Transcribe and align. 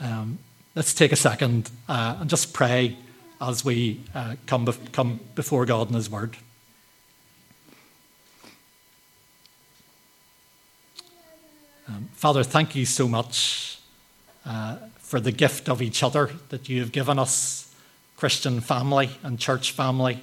Um, 0.00 0.38
let's 0.74 0.94
take 0.94 1.12
a 1.12 1.16
second 1.16 1.70
uh, 1.88 2.18
and 2.20 2.30
just 2.30 2.52
pray 2.52 2.96
as 3.40 3.64
we 3.64 4.00
uh, 4.14 4.36
come, 4.46 4.66
come 4.92 5.20
before 5.34 5.66
God 5.66 5.88
and 5.88 5.96
His 5.96 6.08
Word. 6.10 6.36
Um, 11.88 12.08
Father, 12.12 12.44
thank 12.44 12.74
you 12.76 12.84
so 12.84 13.08
much 13.08 13.80
uh, 14.44 14.76
for 14.98 15.20
the 15.20 15.32
gift 15.32 15.68
of 15.68 15.80
each 15.80 16.02
other 16.02 16.30
that 16.50 16.68
you 16.68 16.80
have 16.80 16.92
given 16.92 17.18
us, 17.18 17.74
Christian 18.16 18.60
family 18.60 19.10
and 19.22 19.38
church 19.38 19.72
family, 19.72 20.20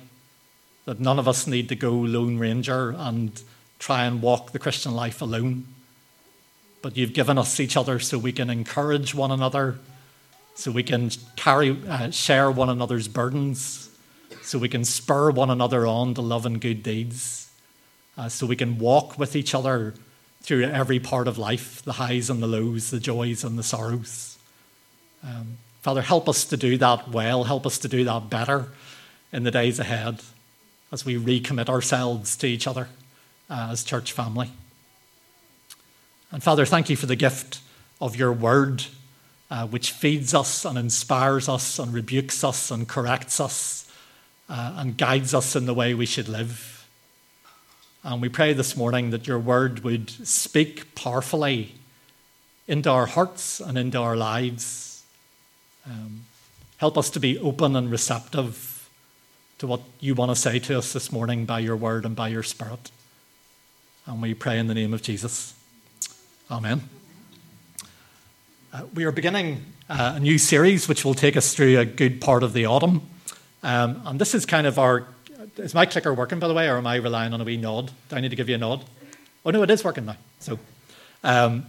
that 0.86 1.00
none 1.00 1.18
of 1.18 1.28
us 1.28 1.48
need 1.48 1.68
to 1.70 1.76
go 1.76 1.92
Lone 1.92 2.38
Ranger 2.38 2.94
and 2.98 3.42
try 3.80 4.06
and 4.06 4.22
walk 4.22 4.52
the 4.52 4.60
Christian 4.60 4.94
life 4.94 5.22
alone. 5.22 5.66
But 6.86 6.96
you've 6.96 7.14
given 7.14 7.40
us 7.40 7.60
each 7.60 7.78
other 7.78 7.98
so 7.98 8.20
we 8.20 8.32
can 8.32 8.52
encourage 8.52 9.16
one 9.16 9.32
another, 9.32 9.80
so 10.54 10.70
we 10.70 10.84
can 10.84 11.10
carry, 11.36 11.76
uh, 11.90 12.12
share 12.12 12.52
one 12.52 12.70
another's 12.70 13.08
burdens, 13.08 13.90
so 14.44 14.60
we 14.60 14.70
can 14.70 14.86
spur 14.86 15.32
one 15.32 15.50
another 15.50 15.88
on 15.88 16.14
to 16.14 16.22
love 16.22 16.46
and 16.46 16.62
good 16.62 16.84
deeds, 16.84 17.50
uh, 18.20 18.30
so 18.30 18.46
we 18.46 18.56
can 18.56 18.78
walk 18.78 19.18
with 19.18 19.36
each 19.36 19.56
other 19.56 19.96
through 20.44 20.66
every 20.66 21.00
part 21.00 21.28
of 21.28 21.40
life 21.40 21.82
the 21.82 21.94
highs 21.94 22.30
and 22.30 22.44
the 22.44 22.46
lows, 22.46 22.92
the 22.92 23.00
joys 23.00 23.44
and 23.44 23.58
the 23.58 23.64
sorrows. 23.64 24.38
Um, 25.24 25.58
Father, 25.82 26.04
help 26.04 26.30
us 26.30 26.46
to 26.46 26.56
do 26.56 26.78
that 26.78 27.10
well, 27.10 27.46
help 27.46 27.66
us 27.66 27.80
to 27.80 27.88
do 27.88 28.04
that 28.04 28.30
better 28.30 28.68
in 29.34 29.42
the 29.42 29.50
days 29.50 29.80
ahead 29.80 30.22
as 30.92 31.04
we 31.04 31.16
recommit 31.18 31.68
ourselves 31.68 32.38
to 32.38 32.46
each 32.46 32.68
other 32.68 32.90
uh, 33.50 33.70
as 33.72 33.84
church 33.84 34.12
family. 34.12 34.52
And 36.32 36.44
Father, 36.44 36.66
thank 36.66 36.90
you 36.90 36.96
for 36.96 37.06
the 37.06 37.16
gift 37.16 37.60
of 38.02 38.16
your 38.16 38.34
word, 38.34 38.86
uh, 39.50 39.68
which 39.68 39.92
feeds 39.92 40.34
us 40.34 40.66
and 40.66 40.78
inspires 40.78 41.48
us 41.48 41.80
and 41.80 41.94
rebukes 41.94 42.44
us 42.44 42.72
and 42.72 42.88
corrects 42.88 43.40
us 43.40 43.92
uh, 44.50 44.74
and 44.78 44.98
guides 44.98 45.34
us 45.34 45.56
in 45.56 45.66
the 45.66 45.74
way 45.74 45.94
we 45.94 46.06
should 46.06 46.28
live. 46.28 46.88
And 48.04 48.22
we 48.22 48.30
pray 48.30 48.54
this 48.54 48.78
morning 48.78 49.10
that 49.10 49.28
your 49.28 49.40
word 49.40 49.84
would 49.84 50.10
speak 50.10 50.94
powerfully 50.94 51.76
into 52.68 52.90
our 52.90 53.08
hearts 53.08 53.60
and 53.60 53.78
into 53.78 54.00
our 54.00 54.16
lives. 54.16 55.04
Um, 55.86 56.26
help 56.78 56.98
us 56.98 57.10
to 57.12 57.20
be 57.20 57.40
open 57.40 57.76
and 57.76 57.90
receptive 57.90 58.90
to 59.58 59.68
what 59.68 59.82
you 60.00 60.14
want 60.14 60.32
to 60.32 60.36
say 60.36 60.60
to 60.60 60.78
us 60.78 60.94
this 60.94 61.12
morning 61.12 61.46
by 61.46 61.60
your 61.60 61.76
word 61.76 62.06
and 62.06 62.16
by 62.16 62.28
your 62.28 62.44
spirit. 62.44 62.92
And 64.06 64.22
we 64.22 64.34
pray 64.34 64.60
in 64.60 64.68
the 64.68 64.74
name 64.74 64.94
of 64.94 65.02
Jesus. 65.02 65.56
Amen. 66.52 66.80
Uh, 68.72 68.84
we 68.94 69.04
are 69.04 69.12
beginning 69.12 69.66
uh, 69.90 70.14
a 70.18 70.20
new 70.20 70.38
series 70.38 70.88
which 70.88 71.04
will 71.04 71.16
take 71.16 71.36
us 71.36 71.56
through 71.56 71.80
a 71.80 71.86
good 71.86 72.22
part 72.22 72.44
of 72.44 72.54
the 72.54 72.68
autumn. 72.68 73.02
Um, 73.64 74.00
and 74.06 74.22
this 74.22 74.36
is 74.36 74.46
kind 74.46 74.68
of 74.68 74.78
our. 74.78 75.08
Is 75.58 75.74
my 75.74 75.88
clicker 75.88 76.14
working, 76.14 76.38
by 76.38 76.48
the 76.48 76.54
way, 76.54 76.70
or 76.70 76.78
am 76.78 76.86
I 76.86 76.98
relying 76.98 77.34
on 77.34 77.42
a 77.42 77.44
wee 77.44 77.58
nod? 77.58 77.92
Do 78.10 78.16
I 78.16 78.20
need 78.20 78.30
to 78.30 78.36
give 78.36 78.48
you 78.48 78.56
a 78.56 78.60
nod? 78.60 78.86
Oh, 79.44 79.50
no, 79.50 79.64
it 79.64 79.72
is 79.72 79.84
working 79.84 80.06
now. 80.06 80.18
So, 80.40 80.60
um, 81.24 81.66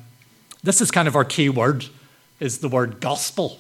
this 0.62 0.82
is 0.82 0.90
kind 0.90 1.08
of 1.08 1.16
our 1.16 1.24
key 1.24 1.48
word, 1.48 1.86
is 2.38 2.58
the 2.58 2.68
word 2.68 3.00
gospel. 3.00 3.58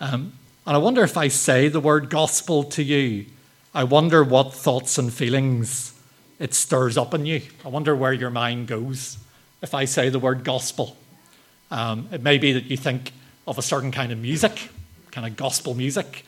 Um, 0.00 0.32
and 0.66 0.74
I 0.74 0.78
wonder 0.78 1.04
if 1.04 1.16
I 1.16 1.28
say 1.28 1.68
the 1.68 1.78
word 1.78 2.10
gospel 2.10 2.64
to 2.64 2.82
you, 2.82 3.26
I 3.72 3.84
wonder 3.84 4.24
what 4.24 4.54
thoughts 4.54 4.98
and 4.98 5.12
feelings 5.12 5.94
it 6.40 6.52
stirs 6.52 6.98
up 6.98 7.14
in 7.14 7.26
you. 7.26 7.42
I 7.64 7.68
wonder 7.68 7.94
where 7.94 8.12
your 8.12 8.30
mind 8.30 8.66
goes 8.66 9.18
if 9.62 9.74
I 9.74 9.84
say 9.84 10.08
the 10.08 10.18
word 10.18 10.44
gospel. 10.44 10.96
Um, 11.70 12.08
it 12.12 12.22
may 12.22 12.38
be 12.38 12.52
that 12.52 12.64
you 12.64 12.76
think 12.76 13.12
of 13.46 13.58
a 13.58 13.62
certain 13.62 13.90
kind 13.90 14.12
of 14.12 14.18
music, 14.18 14.70
kind 15.10 15.26
of 15.26 15.36
gospel 15.36 15.74
music, 15.74 16.24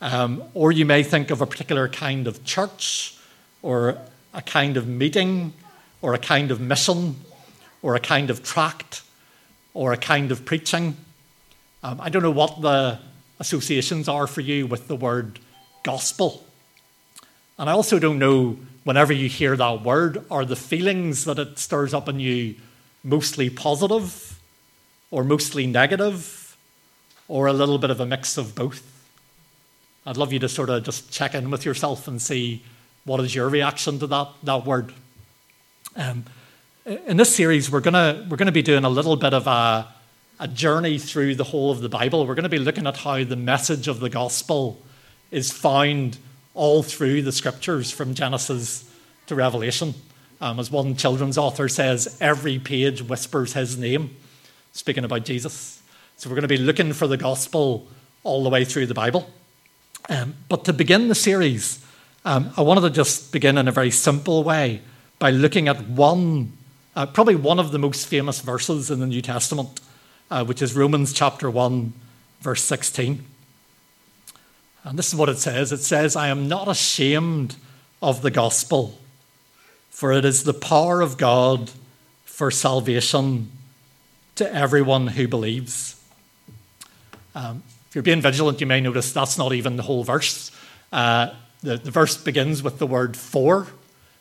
um, 0.00 0.42
or 0.54 0.72
you 0.72 0.84
may 0.84 1.02
think 1.02 1.30
of 1.30 1.40
a 1.40 1.46
particular 1.46 1.88
kind 1.88 2.26
of 2.26 2.44
church, 2.44 3.16
or 3.62 3.96
a 4.34 4.42
kind 4.42 4.76
of 4.76 4.86
meeting, 4.86 5.52
or 6.00 6.14
a 6.14 6.18
kind 6.18 6.50
of 6.50 6.60
mission, 6.60 7.16
or 7.82 7.94
a 7.94 8.00
kind 8.00 8.30
of 8.30 8.42
tract, 8.42 9.02
or 9.74 9.92
a 9.92 9.96
kind 9.96 10.32
of 10.32 10.44
preaching. 10.44 10.96
Um, 11.82 12.00
I 12.00 12.08
don't 12.08 12.22
know 12.22 12.30
what 12.30 12.60
the 12.60 12.98
associations 13.38 14.08
are 14.08 14.26
for 14.26 14.40
you 14.40 14.66
with 14.66 14.88
the 14.88 14.96
word 14.96 15.38
gospel. 15.82 16.44
And 17.58 17.70
I 17.70 17.72
also 17.72 17.98
don't 17.98 18.18
know, 18.18 18.58
whenever 18.84 19.12
you 19.12 19.28
hear 19.28 19.56
that 19.56 19.82
word, 19.82 20.24
are 20.30 20.44
the 20.44 20.56
feelings 20.56 21.24
that 21.24 21.38
it 21.38 21.58
stirs 21.58 21.94
up 21.94 22.08
in 22.08 22.18
you 22.18 22.56
mostly 23.04 23.50
positive 23.50 24.38
or 25.10 25.24
mostly 25.24 25.66
negative 25.66 26.56
or 27.28 27.46
a 27.46 27.52
little 27.52 27.78
bit 27.78 27.90
of 27.90 28.00
a 28.00 28.06
mix 28.06 28.36
of 28.36 28.54
both? 28.54 28.88
I'd 30.04 30.16
love 30.16 30.32
you 30.32 30.38
to 30.40 30.48
sort 30.48 30.70
of 30.70 30.82
just 30.84 31.12
check 31.12 31.34
in 31.34 31.50
with 31.50 31.64
yourself 31.64 32.08
and 32.08 32.20
see 32.20 32.62
what 33.04 33.20
is 33.20 33.34
your 33.34 33.48
reaction 33.48 33.98
to 34.00 34.06
that, 34.08 34.28
that 34.42 34.66
word. 34.66 34.92
Um, 35.96 36.24
in 36.84 37.16
this 37.16 37.34
series, 37.34 37.70
we're 37.70 37.80
going 37.80 38.28
we're 38.28 38.36
gonna 38.36 38.50
be 38.50 38.62
doing 38.62 38.84
a 38.84 38.90
little 38.90 39.16
bit 39.16 39.32
of 39.34 39.46
a, 39.46 39.86
a 40.40 40.48
journey 40.48 40.98
through 40.98 41.36
the 41.36 41.44
whole 41.44 41.70
of 41.70 41.80
the 41.80 41.88
Bible. 41.88 42.26
We're 42.26 42.34
going 42.34 42.42
to 42.42 42.48
be 42.48 42.58
looking 42.58 42.88
at 42.88 42.96
how 42.96 43.22
the 43.22 43.36
message 43.36 43.86
of 43.86 44.00
the 44.00 44.10
gospel 44.10 44.82
is 45.30 45.52
found 45.52 46.18
all 46.54 46.82
through 46.82 47.22
the 47.22 47.30
scriptures 47.30 47.92
from 47.92 48.14
Genesis 48.14 48.90
to 49.26 49.36
Revelation. 49.36 49.94
Um, 50.42 50.58
as 50.58 50.72
one 50.72 50.96
children's 50.96 51.38
author 51.38 51.68
says, 51.68 52.18
every 52.20 52.58
page 52.58 53.00
whispers 53.00 53.52
his 53.52 53.78
name, 53.78 54.16
speaking 54.72 55.04
about 55.04 55.24
Jesus. 55.24 55.80
So 56.16 56.28
we're 56.28 56.34
going 56.34 56.42
to 56.42 56.48
be 56.48 56.56
looking 56.56 56.92
for 56.92 57.06
the 57.06 57.16
gospel 57.16 57.86
all 58.24 58.42
the 58.42 58.50
way 58.50 58.64
through 58.64 58.86
the 58.86 58.94
Bible. 58.94 59.30
Um, 60.08 60.34
but 60.48 60.64
to 60.64 60.72
begin 60.72 61.06
the 61.06 61.14
series, 61.14 61.86
um, 62.24 62.52
I 62.56 62.62
wanted 62.62 62.80
to 62.80 62.90
just 62.90 63.30
begin 63.30 63.56
in 63.56 63.68
a 63.68 63.70
very 63.70 63.92
simple 63.92 64.42
way 64.42 64.82
by 65.20 65.30
looking 65.30 65.68
at 65.68 65.86
one, 65.86 66.54
uh, 66.96 67.06
probably 67.06 67.36
one 67.36 67.60
of 67.60 67.70
the 67.70 67.78
most 67.78 68.08
famous 68.08 68.40
verses 68.40 68.90
in 68.90 68.98
the 68.98 69.06
New 69.06 69.22
Testament, 69.22 69.80
uh, 70.28 70.44
which 70.44 70.60
is 70.60 70.74
Romans 70.74 71.12
chapter 71.12 71.48
1, 71.52 71.92
verse 72.40 72.64
16. 72.64 73.24
And 74.82 74.98
this 74.98 75.06
is 75.06 75.14
what 75.14 75.28
it 75.28 75.38
says 75.38 75.70
it 75.70 75.82
says, 75.82 76.16
I 76.16 76.26
am 76.26 76.48
not 76.48 76.66
ashamed 76.66 77.54
of 78.02 78.22
the 78.22 78.30
gospel 78.32 78.98
for 79.92 80.10
it 80.10 80.24
is 80.24 80.42
the 80.42 80.54
power 80.54 81.00
of 81.00 81.16
God 81.16 81.70
for 82.24 82.50
salvation 82.50 83.52
to 84.34 84.52
everyone 84.52 85.06
who 85.06 85.28
believes. 85.28 86.02
Um, 87.34 87.62
if 87.88 87.94
you're 87.94 88.02
being 88.02 88.22
vigilant, 88.22 88.60
you 88.60 88.66
may 88.66 88.80
notice 88.80 89.12
that's 89.12 89.36
not 89.36 89.52
even 89.52 89.76
the 89.76 89.82
whole 89.82 90.02
verse. 90.02 90.50
Uh, 90.90 91.34
the, 91.62 91.76
the 91.76 91.90
verse 91.90 92.16
begins 92.16 92.62
with 92.62 92.78
the 92.78 92.86
word 92.86 93.16
for, 93.16 93.68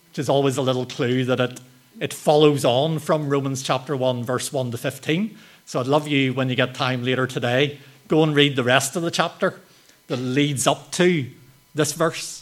which 0.10 0.20
is 0.20 0.30
always 0.30 0.58
a 0.58 0.62
little 0.62 0.86
clue 0.86 1.24
that 1.26 1.40
it, 1.40 1.62
it 2.00 2.14
follows 2.14 2.66
on 2.66 3.00
from 3.00 3.30
Romans 3.30 3.64
chapter 3.64 3.96
1, 3.96 4.26
verse 4.26 4.52
1 4.52 4.72
to 4.72 4.78
15. 4.78 5.38
So 5.66 5.80
I'd 5.80 5.88
love 5.88 6.08
you, 6.08 6.34
when 6.34 6.50
you 6.50 6.56
get 6.56 6.76
time 6.76 7.04
later 7.04 7.26
today, 7.26 7.80
go 8.10 8.24
and 8.24 8.36
read 8.36 8.58
the 8.58 8.64
rest 8.64 8.98
of 8.98 9.04
the 9.04 9.10
chapter 9.10 9.62
that 10.08 10.18
leads 10.18 10.68
up 10.68 10.92
to 10.92 11.28
this 11.74 11.94
verse. 11.94 12.41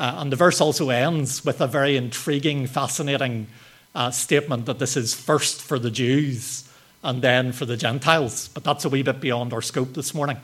Uh, 0.00 0.14
and 0.16 0.32
the 0.32 0.36
verse 0.36 0.62
also 0.62 0.88
ends 0.88 1.44
with 1.44 1.60
a 1.60 1.66
very 1.66 1.94
intriguing, 1.94 2.66
fascinating 2.66 3.46
uh, 3.94 4.10
statement 4.10 4.64
that 4.64 4.78
this 4.78 4.96
is 4.96 5.12
first 5.12 5.60
for 5.60 5.78
the 5.78 5.90
Jews 5.90 6.66
and 7.04 7.20
then 7.20 7.52
for 7.52 7.66
the 7.66 7.76
Gentiles. 7.76 8.48
But 8.48 8.64
that's 8.64 8.86
a 8.86 8.88
wee 8.88 9.02
bit 9.02 9.20
beyond 9.20 9.52
our 9.52 9.60
scope 9.60 9.92
this 9.92 10.14
morning. 10.14 10.38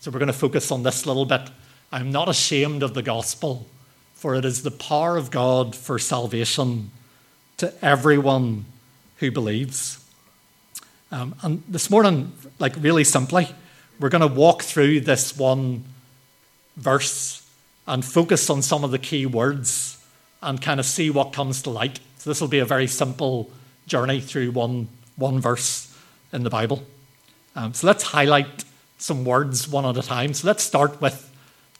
So 0.00 0.10
we're 0.10 0.18
going 0.18 0.28
to 0.28 0.32
focus 0.32 0.70
on 0.70 0.82
this 0.82 1.04
little 1.04 1.26
bit. 1.26 1.42
I'm 1.92 2.10
not 2.10 2.30
ashamed 2.30 2.82
of 2.82 2.94
the 2.94 3.02
gospel, 3.02 3.66
for 4.14 4.34
it 4.34 4.46
is 4.46 4.62
the 4.62 4.70
power 4.70 5.18
of 5.18 5.30
God 5.30 5.76
for 5.76 5.98
salvation 5.98 6.90
to 7.58 7.70
everyone 7.84 8.64
who 9.18 9.30
believes. 9.30 10.02
Um, 11.10 11.34
and 11.42 11.62
this 11.68 11.90
morning, 11.90 12.32
like 12.58 12.76
really 12.80 13.04
simply, 13.04 13.50
we're 14.00 14.08
going 14.08 14.26
to 14.26 14.34
walk 14.34 14.62
through 14.62 15.00
this 15.00 15.36
one 15.36 15.84
verse 16.78 17.41
and 17.86 18.04
focus 18.04 18.48
on 18.48 18.62
some 18.62 18.84
of 18.84 18.90
the 18.90 18.98
key 18.98 19.26
words 19.26 19.98
and 20.42 20.60
kind 20.60 20.80
of 20.80 20.86
see 20.86 21.10
what 21.10 21.32
comes 21.32 21.62
to 21.62 21.70
light. 21.70 22.00
So 22.18 22.30
this 22.30 22.40
will 22.40 22.48
be 22.48 22.58
a 22.58 22.64
very 22.64 22.86
simple 22.86 23.50
journey 23.86 24.20
through 24.20 24.52
one, 24.52 24.88
one 25.16 25.40
verse 25.40 25.96
in 26.32 26.44
the 26.44 26.50
Bible. 26.50 26.84
Um, 27.54 27.74
so 27.74 27.86
let's 27.86 28.04
highlight 28.04 28.64
some 28.98 29.24
words 29.24 29.68
one 29.68 29.84
at 29.84 29.96
a 29.96 30.02
time. 30.02 30.32
So 30.34 30.46
let's 30.46 30.62
start 30.62 31.00
with 31.00 31.28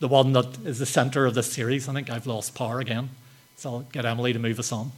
the 0.00 0.08
one 0.08 0.32
that 0.32 0.58
is 0.64 0.80
the 0.80 0.86
center 0.86 1.26
of 1.26 1.34
this 1.34 1.52
series. 1.52 1.88
I 1.88 1.94
think 1.94 2.10
I've 2.10 2.26
lost 2.26 2.54
power 2.54 2.80
again, 2.80 3.10
so 3.56 3.70
I'll 3.70 3.80
get 3.80 4.04
Emily 4.04 4.32
to 4.32 4.38
move 4.38 4.58
us 4.58 4.72
on. 4.72 4.92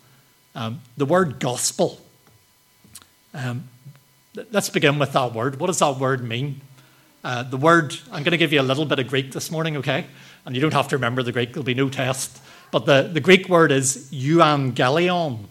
Um, 0.54 0.80
the 0.96 1.04
word 1.04 1.38
gospel. 1.40 2.00
Um, 3.34 3.68
let's 4.50 4.70
begin 4.70 4.98
with 4.98 5.12
that 5.12 5.34
word. 5.34 5.60
What 5.60 5.66
does 5.66 5.80
that 5.80 5.98
word 5.98 6.24
mean? 6.24 6.62
Uh, 7.22 7.42
the 7.42 7.56
word, 7.56 7.94
I'm 8.06 8.22
going 8.22 8.32
to 8.32 8.38
give 8.38 8.52
you 8.52 8.60
a 8.60 8.62
little 8.62 8.84
bit 8.84 8.98
of 8.98 9.08
Greek 9.08 9.32
this 9.32 9.50
morning, 9.50 9.76
okay? 9.78 10.06
And 10.44 10.54
you 10.54 10.60
don't 10.60 10.74
have 10.74 10.88
to 10.88 10.96
remember 10.96 11.22
the 11.22 11.32
Greek, 11.32 11.52
there'll 11.52 11.64
be 11.64 11.74
no 11.74 11.88
test. 11.88 12.40
But 12.70 12.86
the, 12.86 13.08
the 13.12 13.20
Greek 13.20 13.48
word 13.48 13.72
is 13.72 14.08
euangelion, 14.12 15.44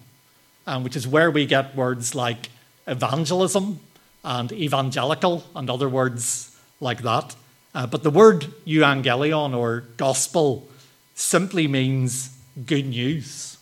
um, 0.67 0.83
which 0.83 0.95
is 0.95 1.07
where 1.07 1.31
we 1.31 1.45
get 1.45 1.75
words 1.75 2.13
like 2.13 2.49
evangelism 2.85 3.79
and 4.23 4.51
evangelical 4.51 5.43
and 5.55 5.69
other 5.69 5.89
words 5.89 6.55
like 6.79 7.01
that. 7.01 7.35
Uh, 7.73 7.87
but 7.87 8.03
the 8.03 8.11
word 8.11 8.41
euangelion 8.67 9.55
or 9.57 9.85
gospel 9.97 10.67
simply 11.15 11.67
means 11.67 12.37
good 12.65 12.87
news. 12.87 13.57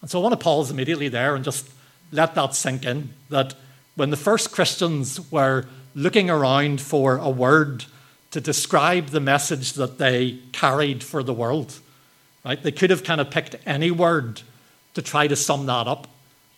And 0.00 0.10
so 0.10 0.18
I 0.20 0.22
want 0.22 0.32
to 0.32 0.44
pause 0.44 0.70
immediately 0.70 1.08
there 1.08 1.34
and 1.34 1.44
just 1.44 1.68
let 2.10 2.34
that 2.34 2.54
sink 2.54 2.84
in 2.84 3.10
that 3.30 3.54
when 3.96 4.10
the 4.10 4.16
first 4.16 4.52
Christians 4.52 5.30
were 5.30 5.66
looking 5.94 6.30
around 6.30 6.80
for 6.80 7.16
a 7.16 7.30
word 7.30 7.84
to 8.32 8.40
describe 8.40 9.08
the 9.08 9.20
message 9.20 9.74
that 9.74 9.98
they 9.98 10.38
carried 10.52 11.04
for 11.04 11.22
the 11.22 11.32
world, 11.32 11.78
right? 12.44 12.62
They 12.62 12.72
could 12.72 12.90
have 12.90 13.04
kind 13.04 13.20
of 13.20 13.30
picked 13.30 13.56
any 13.64 13.90
word 13.90 14.42
to 14.94 15.02
try 15.02 15.26
to 15.26 15.36
sum 15.36 15.66
that 15.66 15.86
up, 15.86 16.08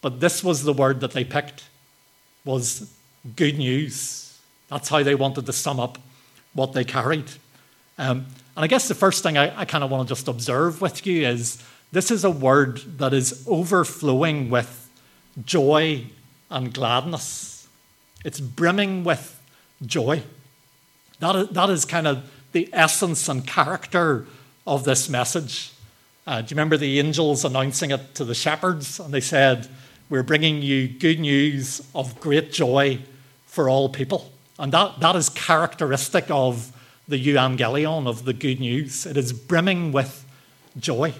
but 0.00 0.20
this 0.20 0.42
was 0.42 0.62
the 0.62 0.72
word 0.72 1.00
that 1.00 1.12
they 1.12 1.24
picked 1.24 1.64
was 2.44 2.90
good 3.36 3.58
news. 3.58 4.38
That's 4.68 4.88
how 4.88 5.02
they 5.02 5.14
wanted 5.14 5.46
to 5.46 5.52
sum 5.52 5.80
up 5.80 5.98
what 6.52 6.72
they 6.72 6.84
carried. 6.84 7.30
Um, 7.98 8.26
and 8.56 8.64
I 8.64 8.66
guess 8.66 8.88
the 8.88 8.94
first 8.94 9.22
thing 9.22 9.36
I, 9.36 9.60
I 9.60 9.64
kind 9.64 9.82
of 9.82 9.90
want 9.90 10.06
to 10.08 10.14
just 10.14 10.28
observe 10.28 10.80
with 10.80 11.06
you 11.06 11.26
is 11.26 11.62
this 11.90 12.10
is 12.10 12.24
a 12.24 12.30
word 12.30 12.98
that 12.98 13.12
is 13.12 13.44
overflowing 13.48 14.50
with 14.50 14.88
joy 15.44 16.06
and 16.50 16.72
gladness. 16.72 17.66
It's 18.24 18.40
brimming 18.40 19.04
with 19.04 19.40
joy. 19.84 20.22
That 21.24 21.36
is, 21.36 21.48
that 21.48 21.70
is 21.70 21.84
kind 21.86 22.06
of 22.06 22.30
the 22.52 22.68
essence 22.74 23.30
and 23.30 23.46
character 23.46 24.26
of 24.66 24.84
this 24.84 25.08
message. 25.08 25.72
Uh, 26.26 26.42
do 26.42 26.52
you 26.52 26.56
remember 26.56 26.76
the 26.76 27.00
angels 27.00 27.46
announcing 27.46 27.92
it 27.92 28.14
to 28.16 28.26
the 28.26 28.34
shepherds? 28.34 29.00
And 29.00 29.14
they 29.14 29.22
said, 29.22 29.66
We're 30.10 30.22
bringing 30.22 30.60
you 30.60 30.86
good 30.86 31.20
news 31.20 31.80
of 31.94 32.20
great 32.20 32.52
joy 32.52 32.98
for 33.46 33.70
all 33.70 33.88
people. 33.88 34.32
And 34.58 34.70
that, 34.72 35.00
that 35.00 35.16
is 35.16 35.30
characteristic 35.30 36.26
of 36.28 36.70
the 37.08 37.16
euangelion, 37.16 38.06
of 38.06 38.26
the 38.26 38.34
good 38.34 38.60
news. 38.60 39.06
It 39.06 39.16
is 39.16 39.32
brimming 39.32 39.92
with 39.92 40.26
joy. 40.78 41.14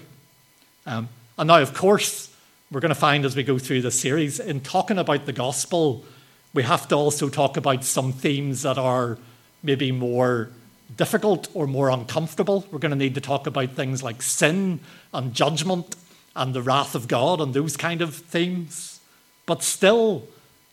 Um, 0.85 1.09
and 1.39 1.47
now, 1.47 1.63
of 1.63 1.73
course, 1.73 2.31
we're 2.69 2.79
going 2.79 2.89
to 2.89 2.95
find 2.95 3.25
as 3.25 3.35
we 3.35 3.41
go 3.41 3.57
through 3.57 3.81
this 3.81 3.99
series, 3.99 4.39
in 4.39 4.59
talking 4.59 4.99
about 4.99 5.25
the 5.25 5.33
gospel, 5.33 6.05
we 6.53 6.61
have 6.61 6.87
to 6.89 6.95
also 6.95 7.27
talk 7.27 7.57
about 7.57 7.83
some 7.83 8.13
themes 8.13 8.61
that 8.61 8.77
are 8.77 9.17
maybe 9.65 9.91
more 9.91 10.51
difficult 10.95 11.49
or 11.53 11.67
more 11.67 11.89
uncomfortable. 11.89 12.65
We're 12.71 12.79
going 12.79 12.91
to 12.91 12.97
need 12.97 13.15
to 13.15 13.21
talk 13.21 13.47
about 13.47 13.71
things 13.71 14.03
like 14.03 14.21
sin 14.21 14.79
and 15.13 15.33
judgment 15.33 15.95
and 16.35 16.53
the 16.53 16.61
wrath 16.61 16.95
of 16.95 17.07
God 17.07 17.41
and 17.41 17.53
those 17.53 17.75
kind 17.75 18.01
of 18.01 18.15
themes. 18.15 18.99
But 19.45 19.63
still, 19.63 20.27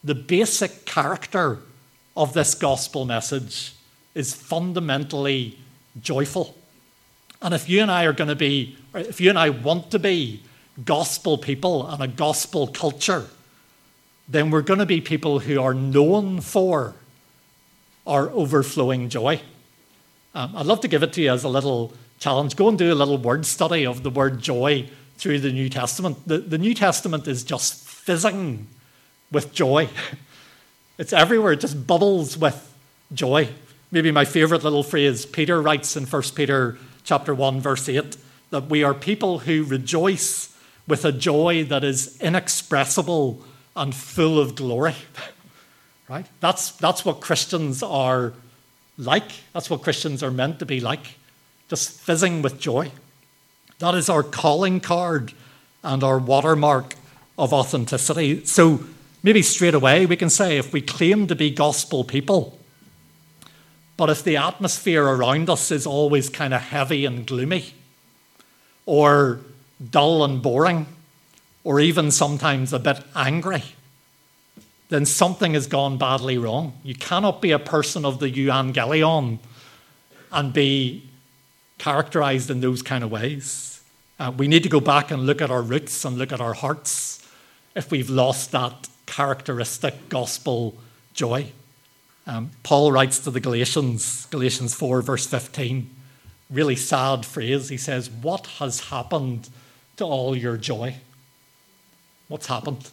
the 0.05 0.15
basic 0.15 0.85
character 0.85 1.59
of 2.17 2.35
this 2.35 2.55
gospel 2.55 3.05
message 3.05 3.73
is 4.15 4.35
fundamentally 4.35 5.59
joyful. 6.00 6.56
And 7.41 7.55
if 7.55 7.69
you 7.69 7.81
and 7.83 7.91
I 7.91 8.05
are 8.05 8.12
going 8.12 8.29
to 8.29 8.37
be, 8.37 8.77
if 8.95 9.21
you 9.21 9.31
and 9.31 9.38
I 9.38 9.50
want 9.50 9.91
to 9.93 9.99
be 9.99 10.43
gospel 10.85 11.38
people 11.38 11.87
and 11.88 12.03
a 12.03 12.09
gospel 12.09 12.67
culture, 12.67 13.27
then 14.29 14.50
we're 14.50 14.62
going 14.62 14.79
to 14.79 14.87
be 14.87 15.00
people 15.00 15.41
who 15.41 15.61
are 15.61 15.75
known 15.75 16.41
for 16.41 16.95
our 18.06 18.31
overflowing 18.31 19.08
joy. 19.08 19.40
Um, 20.34 20.56
I'd 20.56 20.66
love 20.66 20.81
to 20.81 20.88
give 20.88 21.02
it 21.02 21.12
to 21.14 21.22
you 21.22 21.32
as 21.32 21.44
a 21.44 21.49
little 21.49 21.93
challenge. 22.19 22.56
Go 22.56 22.69
and 22.69 22.78
do 22.78 22.93
a 22.93 22.94
little 22.94 23.19
word 23.19 23.44
study 23.46 23.84
of 23.84 24.02
the 24.02 24.10
word 24.10 24.40
joy 24.40 24.88
through 25.19 25.40
the 25.40 25.52
New 25.52 25.69
Testament. 25.69 26.26
The, 26.26 26.38
the 26.38 26.58
New 26.58 26.75
Testament 26.75 27.28
is 27.28 27.44
just 27.44 27.87
fizzing 27.87 28.66
with 29.31 29.52
joy. 29.52 29.88
It's 30.99 31.12
everywhere, 31.12 31.52
it 31.52 31.60
just 31.60 31.87
bubbles 31.87 32.37
with 32.37 32.72
joy. 33.12 33.49
Maybe 33.90 34.12
my 34.12 34.25
favorite 34.25 34.62
little 34.62 34.82
phrase 34.82 35.26
Peter 35.26 35.60
writes 35.60 35.96
in 35.96 36.04
1 36.04 36.22
Peter 36.37 36.78
chapter 37.02 37.34
1 37.34 37.60
verse 37.60 37.88
8 37.88 38.16
that 38.50 38.66
we 38.69 38.84
are 38.84 38.94
people 38.94 39.40
who 39.40 39.64
rejoice 39.64 40.56
with 40.87 41.04
a 41.04 41.10
joy 41.10 41.64
that 41.64 41.82
is 41.82 42.20
inexpressible 42.20 43.43
and 43.75 43.94
full 43.94 44.38
of 44.38 44.54
glory. 44.54 44.94
right? 46.08 46.26
That's, 46.40 46.72
that's 46.72 47.04
what 47.04 47.20
Christians 47.20 47.82
are 47.82 48.32
like. 48.99 49.31
That's 49.52 49.70
what 49.70 49.82
Christians 49.82 50.22
are 50.22 50.31
meant 50.31 50.58
to 50.58 50.66
be 50.66 50.81
like, 50.81 51.16
just 51.69 52.00
fizzing 52.00 52.43
with 52.43 52.60
joy. 52.60 52.90
That 53.78 53.94
is 53.94 54.08
our 54.08 54.22
calling 54.22 54.81
card 54.81 55.32
and 55.82 56.04
our 56.04 56.19
watermark 56.19 56.94
of 57.38 57.52
authenticity. 57.52 58.44
So 58.44 58.81
maybe 59.22 59.43
straight 59.43 59.75
away 59.75 60.06
we 60.06 60.16
can 60.16 60.31
say 60.31 60.58
if 60.58 60.72
we 60.72 60.81
claim 60.81 61.26
to 61.26 61.34
be 61.34 61.50
gospel 61.50 62.04
people, 62.04 62.58
but 63.96 64.10
if 64.10 64.25
the 64.25 64.37
atmosphere 64.37 65.04
around 65.04 65.50
us 65.50 65.70
is 65.70 65.87
always 65.87 66.28
kind 66.28 66.54
of 66.54 66.60
heavy 66.60 67.04
and 67.04 67.26
gloomy, 67.26 67.75
or 68.87 69.40
dull 69.90 70.25
and 70.25 70.43
boring, 70.43 70.87
or 71.64 71.78
even 71.78 72.10
sometimes 72.10 72.72
a 72.72 72.78
bit 72.78 72.99
angry, 73.14 73.62
then 74.93 75.06
something 75.06 75.55
has 75.55 75.67
gone 75.67 75.97
badly 75.97 76.37
wrong. 76.37 76.79
You 76.83 76.94
cannot 76.94 77.41
be 77.41 77.50
a 77.50 77.59
person 77.59 78.05
of 78.05 78.19
the 78.19 78.31
euangelion 78.31 79.39
and 80.31 80.53
be 80.53 81.09
characterized 81.79 82.50
in 82.50 82.61
those 82.61 82.83
kind 82.83 83.03
of 83.03 83.11
ways. 83.11 83.83
Uh, 84.21 84.31
we 84.37 84.47
need 84.47 84.62
to 84.65 84.69
go 84.69 84.81
back 84.81 85.11
and 85.11 85.25
look 85.25 85.41
at 85.41 85.50
our 85.50 85.62
roots 85.62 86.05
and 86.05 86.19
look 86.19 86.31
at 86.31 86.43
our 86.43 86.53
hearts 86.53 87.27
if 87.75 87.91
we've 87.91 88.11
lost 88.11 88.53
that 88.53 88.87
characteristic 89.06 90.11
gospel 90.11 90.77
joy. 91.15 91.47
Um, 92.27 92.50
Paul 92.62 92.93
writes 92.93 93.19
to 93.21 93.31
the 93.31 93.41
Galatians, 93.41 94.27
Galatians 94.27 94.75
4, 94.75 95.00
verse 95.00 95.27
15, 95.27 95.88
really 96.50 96.77
sad 96.77 97.25
phrase. 97.25 97.71
He 97.71 97.79
says, 97.79 98.11
What 98.11 98.47
has 98.59 98.91
happened 98.91 99.49
to 99.97 100.05
all 100.05 100.37
your 100.37 100.59
joy? 100.59 100.97
What's 102.29 102.47
happened? 102.47 102.91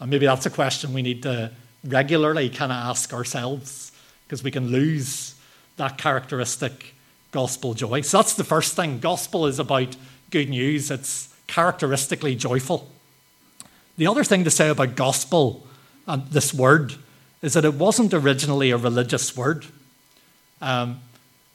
And 0.00 0.10
maybe 0.10 0.26
that's 0.26 0.46
a 0.46 0.50
question 0.50 0.92
we 0.92 1.02
need 1.02 1.22
to 1.22 1.50
regularly 1.84 2.50
kind 2.50 2.72
of 2.72 2.76
ask 2.76 3.12
ourselves 3.12 3.92
because 4.26 4.42
we 4.42 4.50
can 4.50 4.68
lose 4.68 5.34
that 5.76 5.98
characteristic 5.98 6.94
gospel 7.32 7.74
joy. 7.74 8.00
So 8.00 8.18
that's 8.18 8.34
the 8.34 8.44
first 8.44 8.74
thing. 8.76 8.98
Gospel 8.98 9.46
is 9.46 9.58
about 9.58 9.96
good 10.30 10.48
news, 10.48 10.90
it's 10.90 11.34
characteristically 11.46 12.34
joyful. 12.34 12.90
The 13.96 14.06
other 14.06 14.24
thing 14.24 14.44
to 14.44 14.50
say 14.50 14.68
about 14.68 14.96
gospel 14.96 15.66
and 16.06 16.26
this 16.28 16.52
word 16.52 16.94
is 17.42 17.54
that 17.54 17.64
it 17.64 17.74
wasn't 17.74 18.12
originally 18.12 18.70
a 18.70 18.76
religious 18.76 19.36
word. 19.36 19.66
Um, 20.60 21.00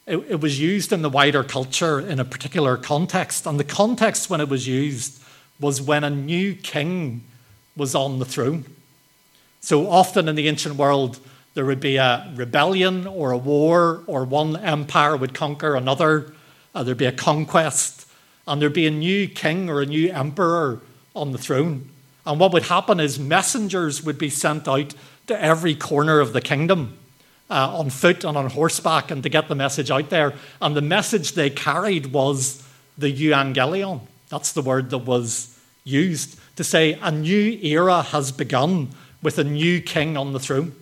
it, 0.06 0.16
it 0.28 0.40
was 0.40 0.60
used 0.60 0.92
in 0.92 1.02
the 1.02 1.10
wider 1.10 1.44
culture 1.44 2.00
in 2.00 2.18
a 2.18 2.24
particular 2.24 2.76
context. 2.76 3.46
And 3.46 3.58
the 3.58 3.64
context 3.64 4.30
when 4.30 4.40
it 4.40 4.48
was 4.48 4.66
used 4.66 5.22
was 5.60 5.80
when 5.80 6.04
a 6.04 6.10
new 6.10 6.54
king 6.54 7.24
was 7.76 7.94
on 7.94 8.18
the 8.18 8.24
throne. 8.24 8.64
So 9.60 9.88
often 9.88 10.28
in 10.28 10.34
the 10.34 10.48
ancient 10.48 10.76
world, 10.76 11.20
there 11.54 11.64
would 11.64 11.80
be 11.80 11.96
a 11.96 12.32
rebellion 12.34 13.06
or 13.06 13.30
a 13.30 13.38
war, 13.38 14.02
or 14.06 14.24
one 14.24 14.56
empire 14.56 15.16
would 15.16 15.34
conquer 15.34 15.74
another. 15.74 16.32
Uh, 16.74 16.82
there'd 16.82 16.98
be 16.98 17.06
a 17.06 17.12
conquest, 17.12 18.08
and 18.46 18.60
there'd 18.60 18.72
be 18.72 18.86
a 18.86 18.90
new 18.90 19.28
king 19.28 19.68
or 19.68 19.82
a 19.82 19.86
new 19.86 20.10
emperor 20.10 20.80
on 21.14 21.32
the 21.32 21.38
throne. 21.38 21.90
And 22.24 22.40
what 22.40 22.52
would 22.52 22.64
happen 22.64 23.00
is 23.00 23.18
messengers 23.18 24.02
would 24.02 24.18
be 24.18 24.30
sent 24.30 24.66
out 24.66 24.94
to 25.26 25.40
every 25.40 25.74
corner 25.74 26.20
of 26.20 26.32
the 26.32 26.40
kingdom 26.40 26.98
uh, 27.50 27.76
on 27.76 27.90
foot 27.90 28.24
and 28.24 28.36
on 28.36 28.50
horseback 28.50 29.10
and 29.10 29.22
to 29.22 29.28
get 29.28 29.48
the 29.48 29.54
message 29.54 29.90
out 29.90 30.08
there. 30.10 30.32
And 30.60 30.74
the 30.74 30.82
message 30.82 31.32
they 31.32 31.50
carried 31.50 32.12
was 32.12 32.66
the 32.96 33.12
euangelion. 33.12 34.00
That's 34.28 34.52
the 34.52 34.62
word 34.62 34.90
that 34.90 34.98
was 34.98 35.51
used 35.84 36.38
to 36.56 36.64
say 36.64 36.98
a 37.02 37.10
new 37.10 37.58
era 37.62 38.02
has 38.02 38.32
begun 38.32 38.90
with 39.22 39.38
a 39.38 39.44
new 39.44 39.80
king 39.80 40.16
on 40.16 40.32
the 40.32 40.40
throne. 40.40 40.74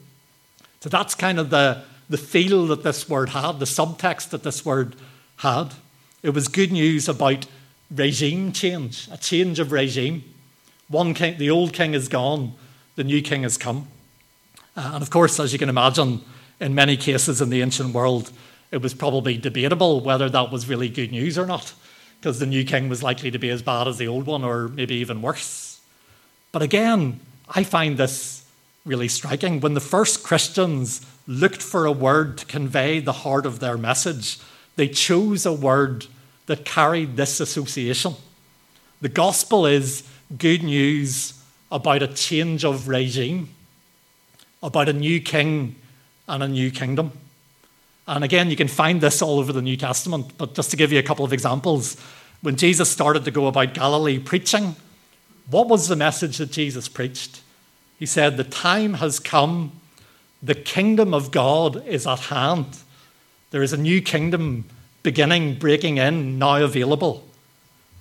So 0.80 0.88
that's 0.88 1.14
kind 1.14 1.38
of 1.38 1.50
the, 1.50 1.82
the 2.08 2.18
feel 2.18 2.66
that 2.68 2.82
this 2.82 3.08
word 3.08 3.30
had, 3.30 3.58
the 3.58 3.66
subtext 3.66 4.30
that 4.30 4.42
this 4.42 4.64
word 4.64 4.96
had. 5.38 5.74
It 6.22 6.30
was 6.30 6.48
good 6.48 6.72
news 6.72 7.08
about 7.08 7.46
regime 7.90 8.52
change, 8.52 9.08
a 9.10 9.16
change 9.18 9.58
of 9.58 9.72
regime. 9.72 10.24
One 10.88 11.14
king, 11.14 11.38
the 11.38 11.50
old 11.50 11.72
king 11.72 11.94
is 11.94 12.08
gone, 12.08 12.54
the 12.96 13.04
new 13.04 13.22
king 13.22 13.42
has 13.42 13.56
come. 13.56 13.88
Uh, 14.76 14.92
and 14.94 15.02
of 15.02 15.10
course, 15.10 15.38
as 15.38 15.52
you 15.52 15.58
can 15.58 15.68
imagine, 15.68 16.22
in 16.60 16.74
many 16.74 16.96
cases 16.96 17.40
in 17.40 17.50
the 17.50 17.62
ancient 17.62 17.94
world, 17.94 18.30
it 18.70 18.82
was 18.82 18.94
probably 18.94 19.36
debatable 19.36 20.00
whether 20.00 20.28
that 20.28 20.50
was 20.50 20.68
really 20.68 20.88
good 20.88 21.10
news 21.10 21.38
or 21.38 21.46
not 21.46 21.74
because 22.20 22.38
the 22.38 22.46
new 22.46 22.64
king 22.64 22.90
was 22.90 23.02
likely 23.02 23.30
to 23.30 23.38
be 23.38 23.48
as 23.48 23.62
bad 23.62 23.88
as 23.88 23.96
the 23.96 24.06
old 24.06 24.26
one 24.26 24.44
or 24.44 24.68
maybe 24.68 24.94
even 24.96 25.22
worse. 25.22 25.80
But 26.52 26.60
again, 26.60 27.20
I 27.48 27.64
find 27.64 27.96
this 27.96 28.44
really 28.84 29.08
striking. 29.08 29.60
When 29.60 29.72
the 29.72 29.80
first 29.80 30.22
Christians 30.22 31.06
looked 31.26 31.62
for 31.62 31.86
a 31.86 31.92
word 31.92 32.36
to 32.38 32.44
convey 32.44 33.00
the 33.00 33.12
heart 33.12 33.46
of 33.46 33.60
their 33.60 33.78
message, 33.78 34.38
they 34.76 34.88
chose 34.88 35.46
a 35.46 35.52
word 35.52 36.06
that 36.44 36.64
carried 36.64 37.16
this 37.16 37.40
association. 37.40 38.14
The 39.00 39.08
gospel 39.08 39.64
is 39.64 40.02
good 40.36 40.62
news 40.62 41.34
about 41.72 42.02
a 42.02 42.08
change 42.08 42.64
of 42.64 42.88
regime. 42.88 43.48
about 44.62 44.88
a 44.88 44.92
new 44.92 45.20
king 45.20 45.74
and 46.28 46.42
a 46.42 46.48
new 46.48 46.70
kingdom. 46.70 47.12
And 48.06 48.24
again, 48.24 48.50
you 48.50 48.56
can 48.56 48.68
find 48.68 49.00
this 49.00 49.22
all 49.22 49.38
over 49.38 49.52
the 49.52 49.62
New 49.62 49.76
Testament, 49.76 50.32
but 50.38 50.54
just 50.54 50.70
to 50.70 50.76
give 50.76 50.92
you 50.92 50.98
a 50.98 51.02
couple 51.02 51.24
of 51.24 51.32
examples, 51.32 51.96
when 52.42 52.56
Jesus 52.56 52.90
started 52.90 53.24
to 53.24 53.30
go 53.30 53.46
about 53.46 53.74
Galilee 53.74 54.18
preaching, 54.18 54.74
what 55.50 55.68
was 55.68 55.88
the 55.88 55.96
message 55.96 56.38
that 56.38 56.50
Jesus 56.50 56.88
preached? 56.88 57.42
He 57.98 58.06
said, 58.06 58.36
The 58.36 58.44
time 58.44 58.94
has 58.94 59.20
come, 59.20 59.72
the 60.42 60.54
kingdom 60.54 61.12
of 61.12 61.30
God 61.30 61.86
is 61.86 62.06
at 62.06 62.18
hand. 62.20 62.78
There 63.50 63.62
is 63.62 63.72
a 63.72 63.76
new 63.76 64.00
kingdom 64.00 64.64
beginning, 65.02 65.58
breaking 65.58 65.98
in, 65.98 66.38
now 66.38 66.62
available. 66.62 67.26